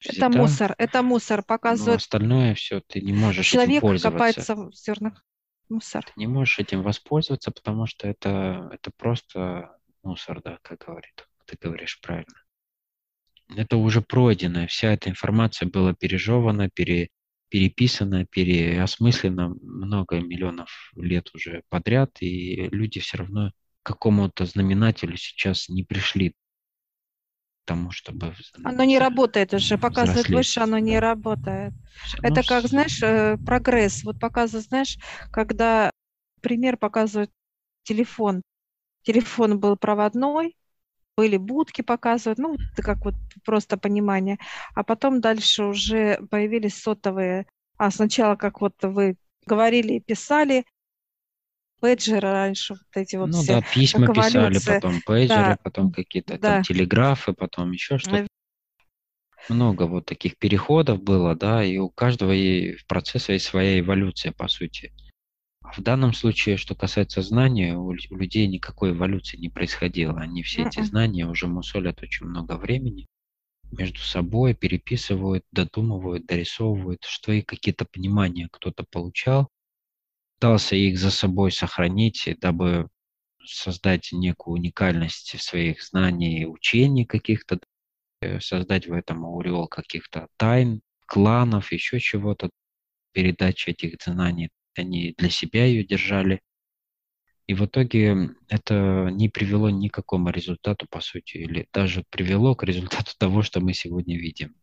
Взята, 0.01 0.27
это 0.27 0.39
мусор, 0.39 0.75
это 0.79 1.03
мусор 1.03 1.43
показывает. 1.43 1.89
Но 1.91 1.97
остальное 1.97 2.55
все 2.55 2.81
ты 2.81 3.01
не 3.01 3.13
можешь 3.13 3.51
Человек 3.51 3.85
этим 3.85 3.99
копается 3.99 4.57
в 4.57 4.73
зернах 4.75 5.25
мусор. 5.69 6.05
Ты 6.05 6.13
не 6.17 6.27
можешь 6.27 6.59
этим 6.59 6.83
воспользоваться, 6.83 7.51
потому 7.51 7.87
что 7.87 8.09
это, 8.09 8.71
это 8.73 8.91
просто 8.97 9.77
мусор, 10.03 10.41
да, 10.43 10.59
как 10.63 10.87
говорит, 10.87 11.29
ты 11.47 11.57
говоришь 11.61 12.01
правильно. 12.01 12.35
Это 13.55 13.77
уже 13.77 14.01
пройдено, 14.01 14.67
вся 14.67 14.93
эта 14.93 15.11
информация 15.11 15.69
была 15.69 15.95
пережевана, 15.95 16.71
пере, 16.71 17.09
переписана, 17.53 18.25
переосмыслена 18.25 19.51
много 19.61 20.21
миллионов 20.21 20.71
лет 20.97 21.29
уже 21.35 21.63
подряд, 21.69 22.11
и 22.21 22.69
люди 22.73 22.99
все 22.99 23.19
равно 23.19 23.53
к 23.83 23.87
какому-то 23.89 24.47
знаменателю 24.47 25.19
сейчас 25.19 25.69
не 25.69 25.83
пришли 25.83 26.35
тому, 27.67 27.91
чтобы... 27.91 28.35
Оно 28.65 28.85
не 28.85 28.99
работает 28.99 29.53
уже, 29.53 29.77
показывает 29.77 30.31
выше, 30.31 30.61
оно 30.61 30.79
не 30.79 30.99
работает. 30.99 31.75
Это 32.23 32.43
как, 32.43 32.65
знаешь, 32.69 33.03
э, 33.03 33.37
прогресс. 33.45 34.03
Вот 34.03 34.19
показывает, 34.19 34.67
знаешь, 34.69 34.97
когда 35.31 35.91
пример 36.41 36.79
показывает 36.79 37.31
телефон. 37.83 38.41
Телефон 39.03 39.61
был 39.61 39.77
проводной, 39.77 40.57
были 41.17 41.37
будки 41.37 41.83
показывают, 41.83 42.39
ну, 42.39 42.57
как 42.77 43.05
вот 43.05 43.15
просто 43.45 43.77
понимание. 43.77 44.39
А 44.75 44.83
потом 44.83 45.21
дальше 45.21 45.65
уже 45.65 46.19
появились 46.31 46.81
сотовые. 46.81 47.47
А 47.77 47.91
сначала, 47.91 48.37
как 48.37 48.61
вот 48.61 48.75
вы 48.83 49.17
говорили 49.47 49.95
и 49.95 50.01
писали, 50.01 50.65
пейджеры 51.81 52.31
раньше, 52.31 52.75
вот 52.75 52.87
эти 52.95 53.17
вот 53.17 53.31
Ну 53.31 53.43
все. 53.43 53.55
да, 53.55 53.63
письма 53.75 54.15
писали, 54.15 54.59
потом 54.65 55.01
пейджеры, 55.05 55.43
да. 55.43 55.59
потом 55.63 55.93
какие-то 55.93 56.39
да. 56.39 56.55
там 56.55 56.63
телеграфы, 56.63 57.33
потом 57.33 57.73
еще 57.73 57.99
что-то. 57.99 58.27
Много 59.49 59.89
вот 59.89 60.07
таких 60.07 60.39
переходов 60.39 61.03
было, 61.03 61.35
да, 61.35 61.65
и 61.65 61.77
у 61.79 61.91
каждого 61.91 62.31
и 62.31 62.77
в 62.77 62.87
процессе 62.87 63.33
есть 63.33 63.47
своя 63.47 63.81
эволюция, 63.81 64.31
по 64.31 64.47
сути. 64.47 64.93
В 65.77 65.81
данном 65.81 66.13
случае, 66.13 66.59
что 66.59 66.75
касается 66.75 67.23
знания, 67.23 67.77
у, 67.77 67.93
людей 67.93 68.47
никакой 68.47 68.91
эволюции 68.91 69.39
не 69.39 69.49
происходило. 69.49 70.19
Они 70.21 70.43
все 70.43 70.65
эти 70.65 70.83
знания 70.83 71.27
уже 71.27 71.47
мусолят 71.47 72.03
очень 72.03 72.27
много 72.27 72.57
времени 72.57 73.07
между 73.71 74.01
собой, 74.01 74.55
переписывают, 74.55 75.45
додумывают, 75.51 76.27
дорисовывают, 76.27 77.05
что 77.05 77.33
и 77.33 77.41
какие-то 77.41 77.87
понимания 77.87 78.49
кто-то 78.53 78.85
получал, 78.91 79.49
пытался 80.39 80.77
их 80.77 80.99
за 80.99 81.11
собой 81.11 81.51
сохранить, 81.53 82.29
дабы 82.41 82.89
создать 83.45 84.11
некую 84.13 84.55
уникальность 84.55 85.41
своих 85.41 85.83
знаний, 85.83 86.47
учений 86.47 87.07
каких-то, 87.07 87.61
э, 88.21 88.41
создать 88.41 88.87
в 88.87 88.93
этом 88.93 89.25
ореол 89.25 89.69
каких-то 89.69 90.29
тайн, 90.37 90.83
кланов, 91.07 91.73
еще 91.73 91.99
чего-то, 91.99 92.51
передачи 93.13 93.71
этих 93.71 93.97
знаний. 94.05 94.51
Они 94.75 95.15
для 95.19 95.31
себя 95.31 95.65
ее 95.67 95.85
держали. 95.85 96.41
И 97.47 97.55
в 97.55 97.65
итоге 97.67 98.31
это 98.49 99.09
не 99.11 99.29
привело 99.29 99.69
ни 99.69 99.89
к 99.89 99.95
какому 99.95 100.31
результату, 100.31 100.87
по 100.89 101.01
сути, 101.01 101.39
или 101.39 101.69
даже 101.73 102.05
привело 102.11 102.55
к 102.55 102.65
результату 102.65 103.13
того, 103.19 103.43
что 103.43 103.61
мы 103.61 103.75
сегодня 103.75 104.17
видим. 104.19 104.55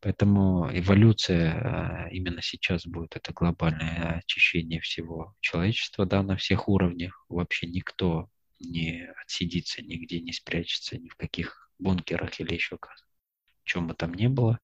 Поэтому 0.00 0.68
эволюция 0.70 2.08
э, 2.08 2.14
именно 2.14 2.42
сейчас 2.42 2.86
будет 2.86 3.16
это 3.16 3.32
глобальное 3.32 4.20
очищение 4.22 4.80
всего 4.80 5.34
человечества, 5.40 6.04
да, 6.04 6.22
на 6.22 6.36
всех 6.36 6.68
уровнях. 6.68 7.24
Вообще 7.30 7.66
никто 7.66 8.28
не 8.60 9.08
отсидится, 9.22 9.82
нигде 9.82 10.20
не 10.20 10.32
спрячется, 10.32 10.98
ни 10.98 11.08
в 11.08 11.16
каких 11.16 11.70
бункерах 11.78 12.38
или 12.38 12.54
еще 12.54 12.78
чем 13.64 13.86
бы 13.86 13.94
там 13.94 14.14
ни 14.14 14.26
было. 14.26 14.60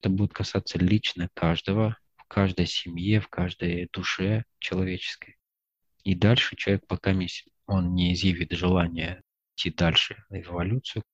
Это 0.00 0.08
будет 0.08 0.32
касаться 0.32 0.78
лично 0.78 1.28
каждого, 1.34 1.96
каждой 2.34 2.66
семье, 2.66 3.20
в 3.20 3.28
каждой 3.28 3.88
душе 3.92 4.44
человеческой. 4.58 5.36
И 6.02 6.16
дальше 6.16 6.56
человек, 6.56 6.84
пока 6.88 7.14
он 7.66 7.94
не 7.94 8.12
изъявит 8.12 8.50
желание 8.50 9.22
идти 9.54 9.70
дальше 9.70 10.24
в 10.28 10.34
эволюцию, 10.34 11.04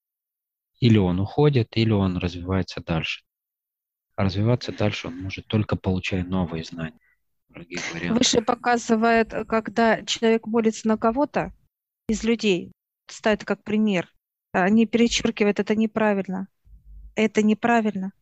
или 0.78 0.96
он 0.96 1.20
уходит, 1.20 1.76
или 1.76 1.90
он 1.90 2.16
развивается 2.16 2.80
дальше. 2.80 3.22
А 4.16 4.24
развиваться 4.24 4.72
дальше 4.72 5.08
он 5.08 5.18
может 5.18 5.46
только 5.46 5.76
получая 5.76 6.24
новые 6.24 6.64
знания. 6.64 6.98
Выше 7.50 8.40
показывает, 8.40 9.34
когда 9.46 10.02
человек 10.06 10.46
молится 10.46 10.88
на 10.88 10.96
кого-то 10.96 11.52
из 12.08 12.24
людей, 12.24 12.72
ставит 13.08 13.44
как 13.44 13.62
пример, 13.62 14.10
они 14.52 14.86
перечеркивают, 14.86 15.60
это 15.60 15.76
неправильно. 15.76 16.48
Это 17.14 17.42
неправильно. 17.42 18.12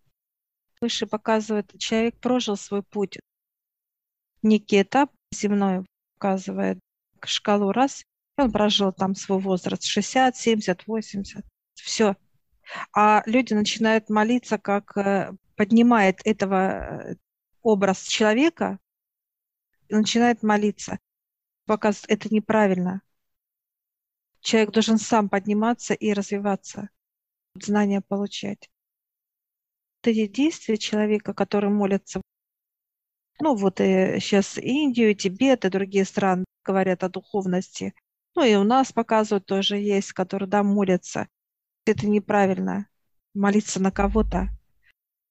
Выше 0.81 1.07
показывает, 1.07 1.73
человек 1.79 2.19
прожил 2.21 2.57
свой 2.57 2.83
путь. 2.83 3.19
Некий 4.43 4.83
этап 4.83 5.11
земной 5.33 5.85
показывает 6.19 6.79
шкалу 7.25 7.73
раз, 7.73 8.05
он 8.37 8.53
прожил 8.53 8.93
там 8.93 9.15
свой 9.15 9.41
возраст 9.41 9.83
60, 9.83 10.37
70, 10.37 10.87
80. 10.87 11.45
Все, 11.75 12.17
а 12.93 13.23
люди 13.27 13.55
начинают 13.55 14.11
молиться, 14.11 14.59
как 14.59 14.97
э, 14.97 15.33
поднимает 15.57 16.21
этого 16.25 17.11
э, 17.11 17.15
образ 17.63 18.03
человека, 18.03 18.79
и 19.89 19.95
начинает 19.95 20.43
молиться. 20.43 20.99
Показывает, 21.67 22.11
это 22.11 22.35
неправильно. 22.35 23.03
Человек 24.41 24.71
должен 24.71 24.99
сам 24.99 25.29
подниматься 25.29 25.95
и 25.95 26.13
развиваться, 26.13 26.91
знания 27.55 28.01
получать. 28.01 28.71
Эти 30.09 30.27
действия 30.27 30.77
человека, 30.77 31.35
который 31.35 31.71
молится, 31.71 32.21
ну 33.41 33.55
вот 33.55 33.81
и 33.81 34.19
сейчас 34.21 34.59
Индию, 34.59 35.15
Тибет 35.15 35.65
и 35.65 35.69
другие 35.69 36.05
страны 36.05 36.45
говорят 36.65 37.05
о 37.05 37.09
духовности. 37.09 37.95
Ну 38.35 38.45
и 38.45 38.55
у 38.55 38.65
нас 38.65 38.93
показывают 38.93 39.47
тоже 39.47 39.77
есть, 39.77 40.13
которые, 40.13 40.49
да, 40.49 40.63
молятся 40.63 41.29
это 41.89 42.07
неправильно. 42.07 42.89
Молиться 43.35 43.81
на 43.81 43.91
кого-то, 43.91 44.49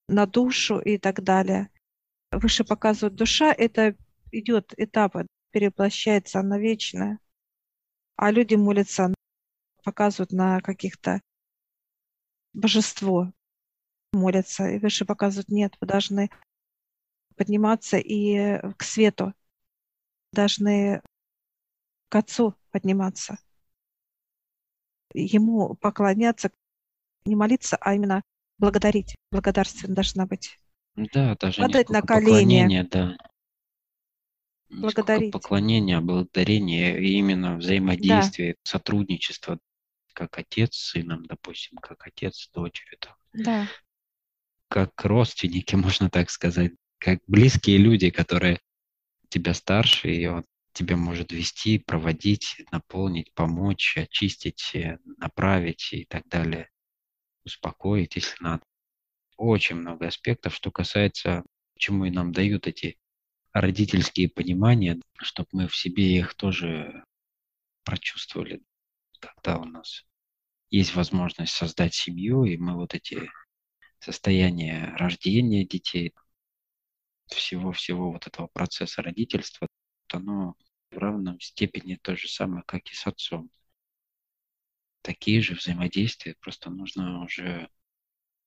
на 0.08 0.26
душу 0.26 0.80
и 0.80 0.98
так 0.98 1.24
далее. 1.24 1.70
Выше 2.32 2.63
показывают 2.63 3.16
душа, 3.16 3.52
это 3.52 3.96
идет 4.32 4.74
этапы, 4.78 5.28
переплощается, 5.52 6.40
она 6.40 6.58
вечная. 6.58 7.20
А 8.16 8.32
люди 8.32 8.56
молятся, 8.56 9.13
показывают 9.84 10.32
на 10.32 10.60
каких-то 10.62 11.22
божество, 12.54 13.32
молятся. 14.13 14.67
И 14.70 14.80
выше 14.80 15.06
показывают, 15.06 15.50
нет, 15.50 15.76
вы 15.80 15.88
должны 15.88 16.30
подниматься 17.36 17.98
и 17.98 18.60
к 18.78 18.84
свету, 18.84 19.34
должны 20.32 21.02
к 22.10 22.15
Отцу 22.15 22.56
подниматься 22.72 23.38
ему 25.13 25.76
поклоняться, 25.76 26.52
не 27.26 27.36
молиться, 27.36 27.78
а 27.80 27.96
именно 27.96 28.22
благодарить. 28.58 29.15
Благодарственно 29.32 29.96
должна 29.96 30.26
быть. 30.26 30.58
Да, 30.96 31.36
даже 31.36 31.62
Падать 31.62 31.89
на 31.89 32.02
колени. 32.02 32.84
да. 32.89 33.17
Благодарить. 34.70 35.32
поклонение, 35.32 36.02
благодарение 36.02 37.02
и 37.02 37.13
именно 37.13 37.56
взаимодействие, 37.56 38.54
да. 38.54 38.60
сотрудничество, 38.63 39.60
как 40.12 40.38
отец 40.38 40.76
с 40.76 40.89
сыном, 40.89 41.26
допустим, 41.26 41.78
как 41.78 42.06
отец 42.06 42.36
с 42.36 42.50
дочерью. 42.50 42.98
Там. 43.00 43.15
Да. 43.32 43.67
Как 44.69 44.91
родственники, 45.03 45.75
можно 45.75 46.10
так 46.10 46.30
сказать, 46.30 46.73
как 46.99 47.19
близкие 47.27 47.77
люди, 47.77 48.10
которые 48.10 48.60
тебя 49.30 49.53
старше, 49.53 50.10
и 50.10 50.27
вот 50.27 50.45
тебя 50.73 50.95
может 50.95 51.32
вести, 51.32 51.80
проводить, 51.80 52.62
наполнить, 52.71 53.34
помочь, 53.34 53.97
очистить, 53.97 54.71
э, 54.75 54.99
направить 55.17 55.91
и 55.91 56.06
так 56.06 56.27
далее, 56.27 56.69
успокоить, 57.43 58.15
если 58.15 58.36
надо. 58.43 58.63
Очень 59.38 59.77
много 59.77 60.08
аспектов, 60.08 60.56
что 60.56 60.71
касается, 60.71 61.43
чему 61.77 62.06
и 62.06 62.12
нам 62.12 62.32
дают 62.32 62.67
эти 62.67 62.97
родительские 63.53 64.30
понимания, 64.30 64.99
чтобы 65.17 65.49
мы 65.51 65.67
в 65.67 65.75
себе 65.75 66.15
их 66.17 66.36
тоже 66.36 67.03
прочувствовали, 67.84 68.62
когда 69.19 69.58
у 69.58 69.65
нас 69.65 70.03
есть 70.69 70.93
возможность 70.95 71.53
создать 71.53 71.93
семью, 71.93 72.43
и 72.43 72.58
мы 72.58 72.75
вот 72.75 72.93
эти 72.93 73.30
состояния 74.00 74.94
рождения 74.98 75.66
детей, 75.66 76.14
всего-всего 77.28 78.12
вот 78.12 78.28
этого 78.28 78.48
процесса 78.48 79.02
родительства, 79.02 79.68
оно 80.12 80.56
в 80.92 80.98
равном 80.98 81.40
степени 81.40 81.98
то 82.02 82.16
же 82.16 82.28
самое, 82.28 82.64
как 82.66 82.90
и 82.90 82.96
с 82.96 83.06
отцом. 83.08 83.50
Такие 85.02 85.42
же 85.42 85.56
взаимодействия, 85.56 86.36
просто 86.40 86.70
нужно 86.70 87.24
уже 87.24 87.70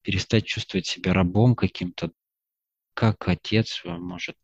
перестать 0.02 0.46
чувствовать 0.46 0.86
себя 0.86 1.12
рабом 1.12 1.54
каким-то, 1.54 2.12
как 2.94 3.28
отец 3.28 3.82
может 3.84 4.36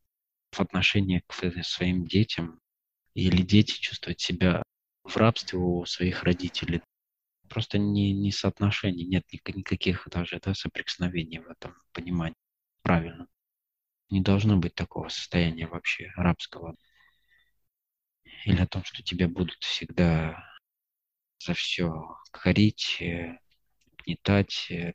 в 0.52 0.60
отношении 0.60 1.22
к 1.26 1.34
своим 1.64 2.06
детям 2.06 2.60
или 3.14 3.42
дети 3.42 3.72
чувствовать 3.80 4.20
себя 4.20 4.62
в 5.04 5.16
рабстве 5.16 5.58
у 5.58 5.84
своих 5.84 6.22
родителей. 6.22 6.82
Просто 7.56 7.78
не, 7.78 8.12
не 8.12 8.32
соотношений, 8.32 9.06
нет 9.06 9.24
никаких 9.32 10.06
даже 10.10 10.38
да, 10.40 10.52
соприкосновений 10.52 11.38
в 11.38 11.48
этом 11.48 11.74
понимании. 11.94 12.36
Правильно. 12.82 13.28
Не 14.10 14.20
должно 14.20 14.58
быть 14.58 14.74
такого 14.74 15.08
состояния 15.08 15.66
вообще 15.66 16.12
рабского 16.16 16.76
или 18.44 18.60
о 18.60 18.66
том, 18.66 18.84
что 18.84 19.02
тебя 19.02 19.26
будут 19.26 19.56
всегда 19.60 20.44
за 21.38 21.54
все 21.54 22.18
корить, 22.30 22.98
э, 23.00 23.38
гнетать. 24.04 24.66
Э, 24.70 24.92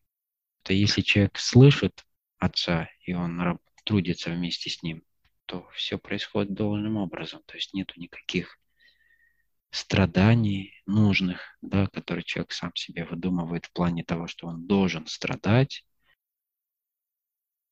то 0.62 0.72
если 0.72 1.02
человек 1.02 1.40
слышит 1.40 2.06
отца, 2.38 2.92
и 3.08 3.16
он 3.16 3.60
трудится 3.86 4.30
вместе 4.30 4.70
с 4.70 4.84
ним, 4.84 5.02
то 5.48 5.68
все 5.74 5.98
происходит 5.98 6.54
должным 6.54 6.98
образом. 6.98 7.42
То 7.48 7.56
есть 7.56 7.74
нету 7.74 8.00
никаких 8.00 8.60
страданий 9.72 10.74
нужных, 10.86 11.58
да, 11.62 11.88
которые 11.88 12.24
человек 12.24 12.52
сам 12.52 12.76
себе 12.76 13.06
выдумывает 13.06 13.66
в 13.66 13.74
плане 13.74 14.04
того, 14.04 14.28
что 14.28 14.48
он 14.48 14.68
должен 14.68 15.08
страдать 15.08 15.84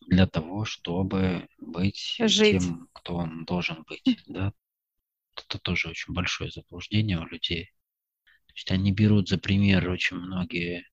для 0.08 0.26
того, 0.26 0.66
чтобы 0.66 1.48
быть 1.60 2.16
Жить. 2.20 2.62
тем, 2.62 2.90
кто 2.94 3.16
он 3.16 3.46
должен 3.46 3.84
быть. 3.84 4.24
Да? 4.28 4.54
это 5.46 5.60
тоже 5.60 5.90
очень 5.90 6.14
большое 6.14 6.52
заблуждение 6.52 7.20
у 7.20 7.26
людей. 7.26 7.72
То 8.48 8.54
есть 8.56 8.72
они 8.72 8.92
берут 8.92 9.30
за 9.30 9.38
пример 9.38 9.90
очень 9.90 10.18
многие 10.18 10.88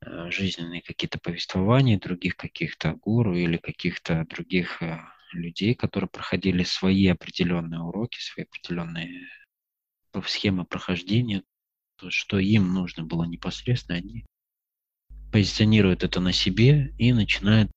э, 0.00 0.30
жизненные 0.30 0.82
какие-то 0.82 1.18
повествования 1.18 1.98
других 1.98 2.36
каких-то 2.36 2.94
гуру 2.94 3.36
или 3.36 3.56
каких-то 3.56 4.24
других 4.28 4.82
э, 4.82 4.98
людей, 5.32 5.74
которые 5.74 6.08
проходили 6.08 6.62
свои 6.62 7.06
определенные 7.08 7.80
уроки, 7.80 8.18
свои 8.20 8.44
определенные 8.44 9.28
схемы 10.22 10.64
прохождения, 10.64 11.42
то, 11.96 12.10
что 12.10 12.38
им 12.38 12.72
нужно 12.72 13.04
было 13.04 13.24
непосредственно, 13.24 13.98
они 13.98 14.24
позиционируют 15.32 16.04
это 16.04 16.20
на 16.20 16.32
себе 16.32 16.94
и 16.98 17.12
начинают 17.12 17.70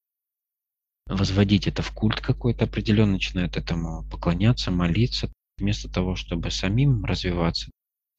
возводить 1.07 1.67
это 1.67 1.81
в 1.81 1.91
культ 1.91 2.21
какой-то 2.21 2.65
определенный, 2.65 3.13
начинают 3.13 3.57
этому 3.57 4.07
поклоняться, 4.09 4.71
молиться, 4.71 5.31
вместо 5.57 5.91
того, 5.91 6.15
чтобы 6.15 6.51
самим 6.51 7.03
развиваться 7.03 7.69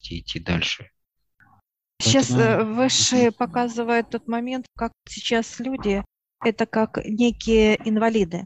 и 0.01 0.19
идти 0.19 0.39
дальше. 0.39 0.89
Сейчас 1.99 2.29
Поэтому... 2.29 2.71
Э, 2.71 2.73
выше 2.75 3.31
показывает 3.31 4.09
тот 4.09 4.27
момент, 4.27 4.65
как 4.75 4.91
сейчас 5.07 5.59
люди, 5.59 6.03
это 6.43 6.65
как 6.65 6.97
некие 7.05 7.79
инвалиды. 7.87 8.45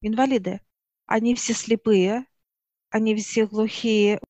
Инвалиды. 0.00 0.60
Они 1.06 1.34
все 1.34 1.52
слепые, 1.52 2.24
они 2.90 3.14
все 3.16 3.46
глухие, 3.46 4.20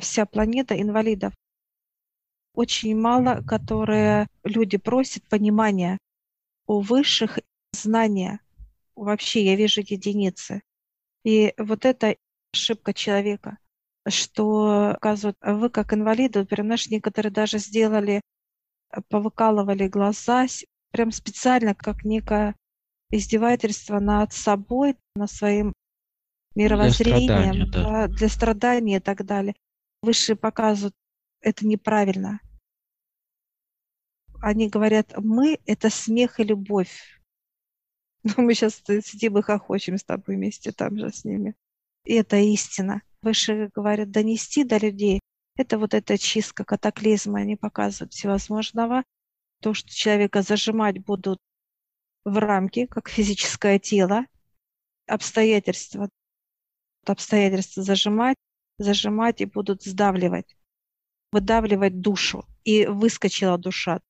вся 0.00 0.26
планета 0.26 0.80
инвалидов. 0.80 1.32
Очень 2.54 2.96
мало, 2.96 3.42
которые 3.42 4.28
люди 4.44 4.76
просят 4.76 5.28
понимания 5.28 5.98
у 6.66 6.80
высших 6.80 7.40
знания. 7.72 8.40
Вообще 8.94 9.44
я 9.44 9.56
вижу 9.56 9.80
единицы. 9.80 10.62
И 11.24 11.52
вот 11.58 11.84
это 11.84 12.16
ошибка 12.52 12.94
человека, 12.94 13.58
что, 14.06 14.90
оказывается, 14.96 15.54
вы 15.54 15.70
как 15.70 15.92
инвалиды, 15.92 16.40
например, 16.40 16.64
наши 16.64 16.90
некоторые 16.90 17.32
даже 17.32 17.58
сделали, 17.58 18.20
повыкалывали 19.08 19.88
глаза, 19.88 20.46
прям 20.92 21.10
специально 21.10 21.74
как 21.74 22.04
некое 22.04 22.54
издевательство 23.10 23.98
над 23.98 24.32
собой, 24.32 24.96
над 25.16 25.30
своим 25.30 25.74
мировоззрением, 26.54 27.26
для 27.26 27.66
страдания, 27.66 27.66
да. 27.66 28.08
для 28.08 28.28
страдания 28.28 28.96
и 28.98 29.00
так 29.00 29.24
далее. 29.24 29.54
Высшие 30.04 30.36
показывают, 30.36 30.94
это 31.40 31.66
неправильно. 31.66 32.40
Они 34.42 34.68
говорят, 34.68 35.14
мы— 35.16 35.58
это 35.66 35.88
смех 35.88 36.38
и 36.40 36.44
любовь. 36.44 37.22
Но 38.24 38.42
мы 38.42 38.52
сейчас 38.52 38.82
сидим 38.84 39.38
и 39.38 39.42
хохочем 39.42 39.96
с 39.96 40.04
тобой 40.04 40.36
вместе 40.36 40.72
там 40.72 40.98
же 40.98 41.10
с 41.10 41.24
ними. 41.24 41.54
И 42.04 42.12
это 42.12 42.36
истина. 42.36 43.00
Выше 43.22 43.70
говорят, 43.74 44.10
донести 44.10 44.64
до 44.64 44.76
людей. 44.76 45.20
Это 45.56 45.78
вот 45.78 45.94
эта 45.94 46.18
чистка 46.18 46.64
катаклизма. 46.64 47.38
Они 47.38 47.56
показывают 47.56 48.12
всевозможного. 48.12 49.04
То, 49.62 49.72
что 49.72 49.88
человека 49.88 50.42
зажимать 50.42 51.02
будут 51.02 51.38
в 52.24 52.36
рамки, 52.38 52.84
как 52.84 53.08
физическое 53.08 53.78
тело, 53.78 54.26
обстоятельства, 55.06 56.10
обстоятельства 57.06 57.82
зажимать, 57.82 58.36
зажимать 58.78 59.40
и 59.40 59.46
будут 59.46 59.82
сдавливать, 59.82 60.56
выдавливать 61.32 62.00
душу. 62.00 62.46
И 62.64 62.86
выскочила 62.86 63.58
душа. 63.58 64.00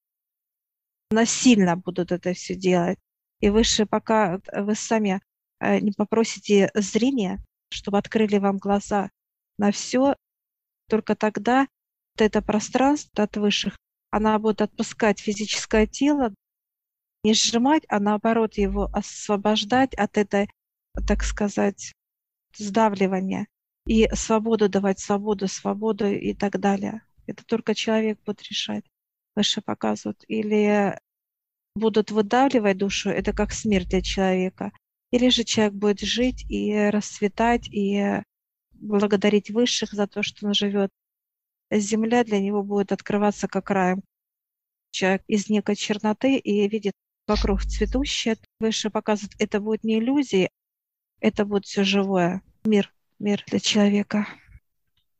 Насильно 1.11 1.77
будут 1.77 2.13
это 2.13 2.35
все 2.35 2.55
делать. 2.55 2.99
И 3.41 3.51
выше, 3.51 3.85
пока 3.85 4.41
вы 4.53 4.75
сами 4.75 5.21
э, 5.61 5.81
не 5.81 5.93
попросите 5.93 6.71
зрения, 6.75 7.45
чтобы 7.69 7.99
открыли 7.99 8.39
вам 8.39 8.59
глаза 8.59 9.11
на 9.59 9.73
все, 9.73 10.15
только 10.89 11.17
тогда 11.17 11.67
вот 12.15 12.23
это 12.23 12.43
пространство 12.43 13.25
от 13.25 13.37
высших, 13.37 13.77
она 14.11 14.39
будет 14.39 14.63
отпускать 14.63 15.19
физическое 15.19 15.87
тело, 15.87 16.33
не 17.25 17.35
сжимать, 17.35 17.85
а 17.89 17.99
наоборот 17.99 18.55
его 18.55 18.85
освобождать 18.93 19.95
от 19.95 20.17
этой, 20.17 20.49
так 21.07 21.25
сказать, 21.25 21.93
сдавливания 22.57 23.49
и 23.87 24.09
свободу 24.15 24.69
давать, 24.69 24.99
свободу, 24.99 25.49
свободу 25.49 26.07
и 26.07 26.35
так 26.35 26.59
далее. 26.59 27.03
Это 27.27 27.45
только 27.45 27.75
человек 27.75 28.19
будет 28.25 28.43
решать. 28.43 28.85
Выше 29.35 29.61
показывают. 29.61 30.25
Или 30.29 30.99
будут 31.75 32.11
выдавливать 32.11 32.79
душу, 32.79 33.11
это 33.11 33.33
как 33.33 33.53
смерть 33.53 33.89
для 33.89 34.03
человека. 34.03 34.73
Или 35.11 35.29
же 35.29 35.45
человек 35.45 35.75
будет 35.75 36.01
жить 36.01 36.45
и 36.49 36.75
расцветать, 36.91 37.69
и 37.69 38.23
благодарить 38.73 39.51
высших 39.51 39.93
за 39.93 40.07
то, 40.07 40.23
что 40.23 40.47
он 40.47 40.55
живет. 40.55 40.91
Земля 41.71 42.25
для 42.25 42.41
него 42.41 42.63
будет 42.63 42.93
открываться 42.93 43.49
как 43.49 43.71
раем. 43.71 44.03
Человек 44.91 45.25
из 45.27 45.49
некой 45.49 45.77
черноты 45.77 46.37
и 46.37 46.69
видит 46.69 46.93
вокруг 47.27 47.63
цветущее. 47.63 48.37
Выше 48.61 48.91
показывает, 48.91 49.35
это 49.39 49.61
будет 49.61 49.83
не 49.83 49.99
иллюзии, 49.99 50.51
это 51.21 51.45
будет 51.45 51.65
все 51.65 51.85
живое. 51.85 52.43
Мир, 52.65 52.94
мир 53.19 53.43
для 53.47 53.61
человека. 53.61 54.27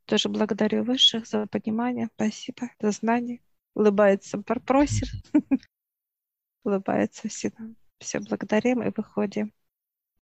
Тоже 0.07 0.29
благодарю 0.29 0.85
высших 0.85 1.27
за 1.27 1.47
понимание. 1.47 2.09
Спасибо 2.15 2.71
за 2.81 2.91
знание. 2.91 3.41
Улыбается, 3.75 4.39
просит. 4.39 5.09
Улыбается 6.65 7.29
всегда. 7.29 7.65
Все 7.99 8.21
благодарим 8.21 8.83
и 8.83 8.93
выходим. 8.95 9.53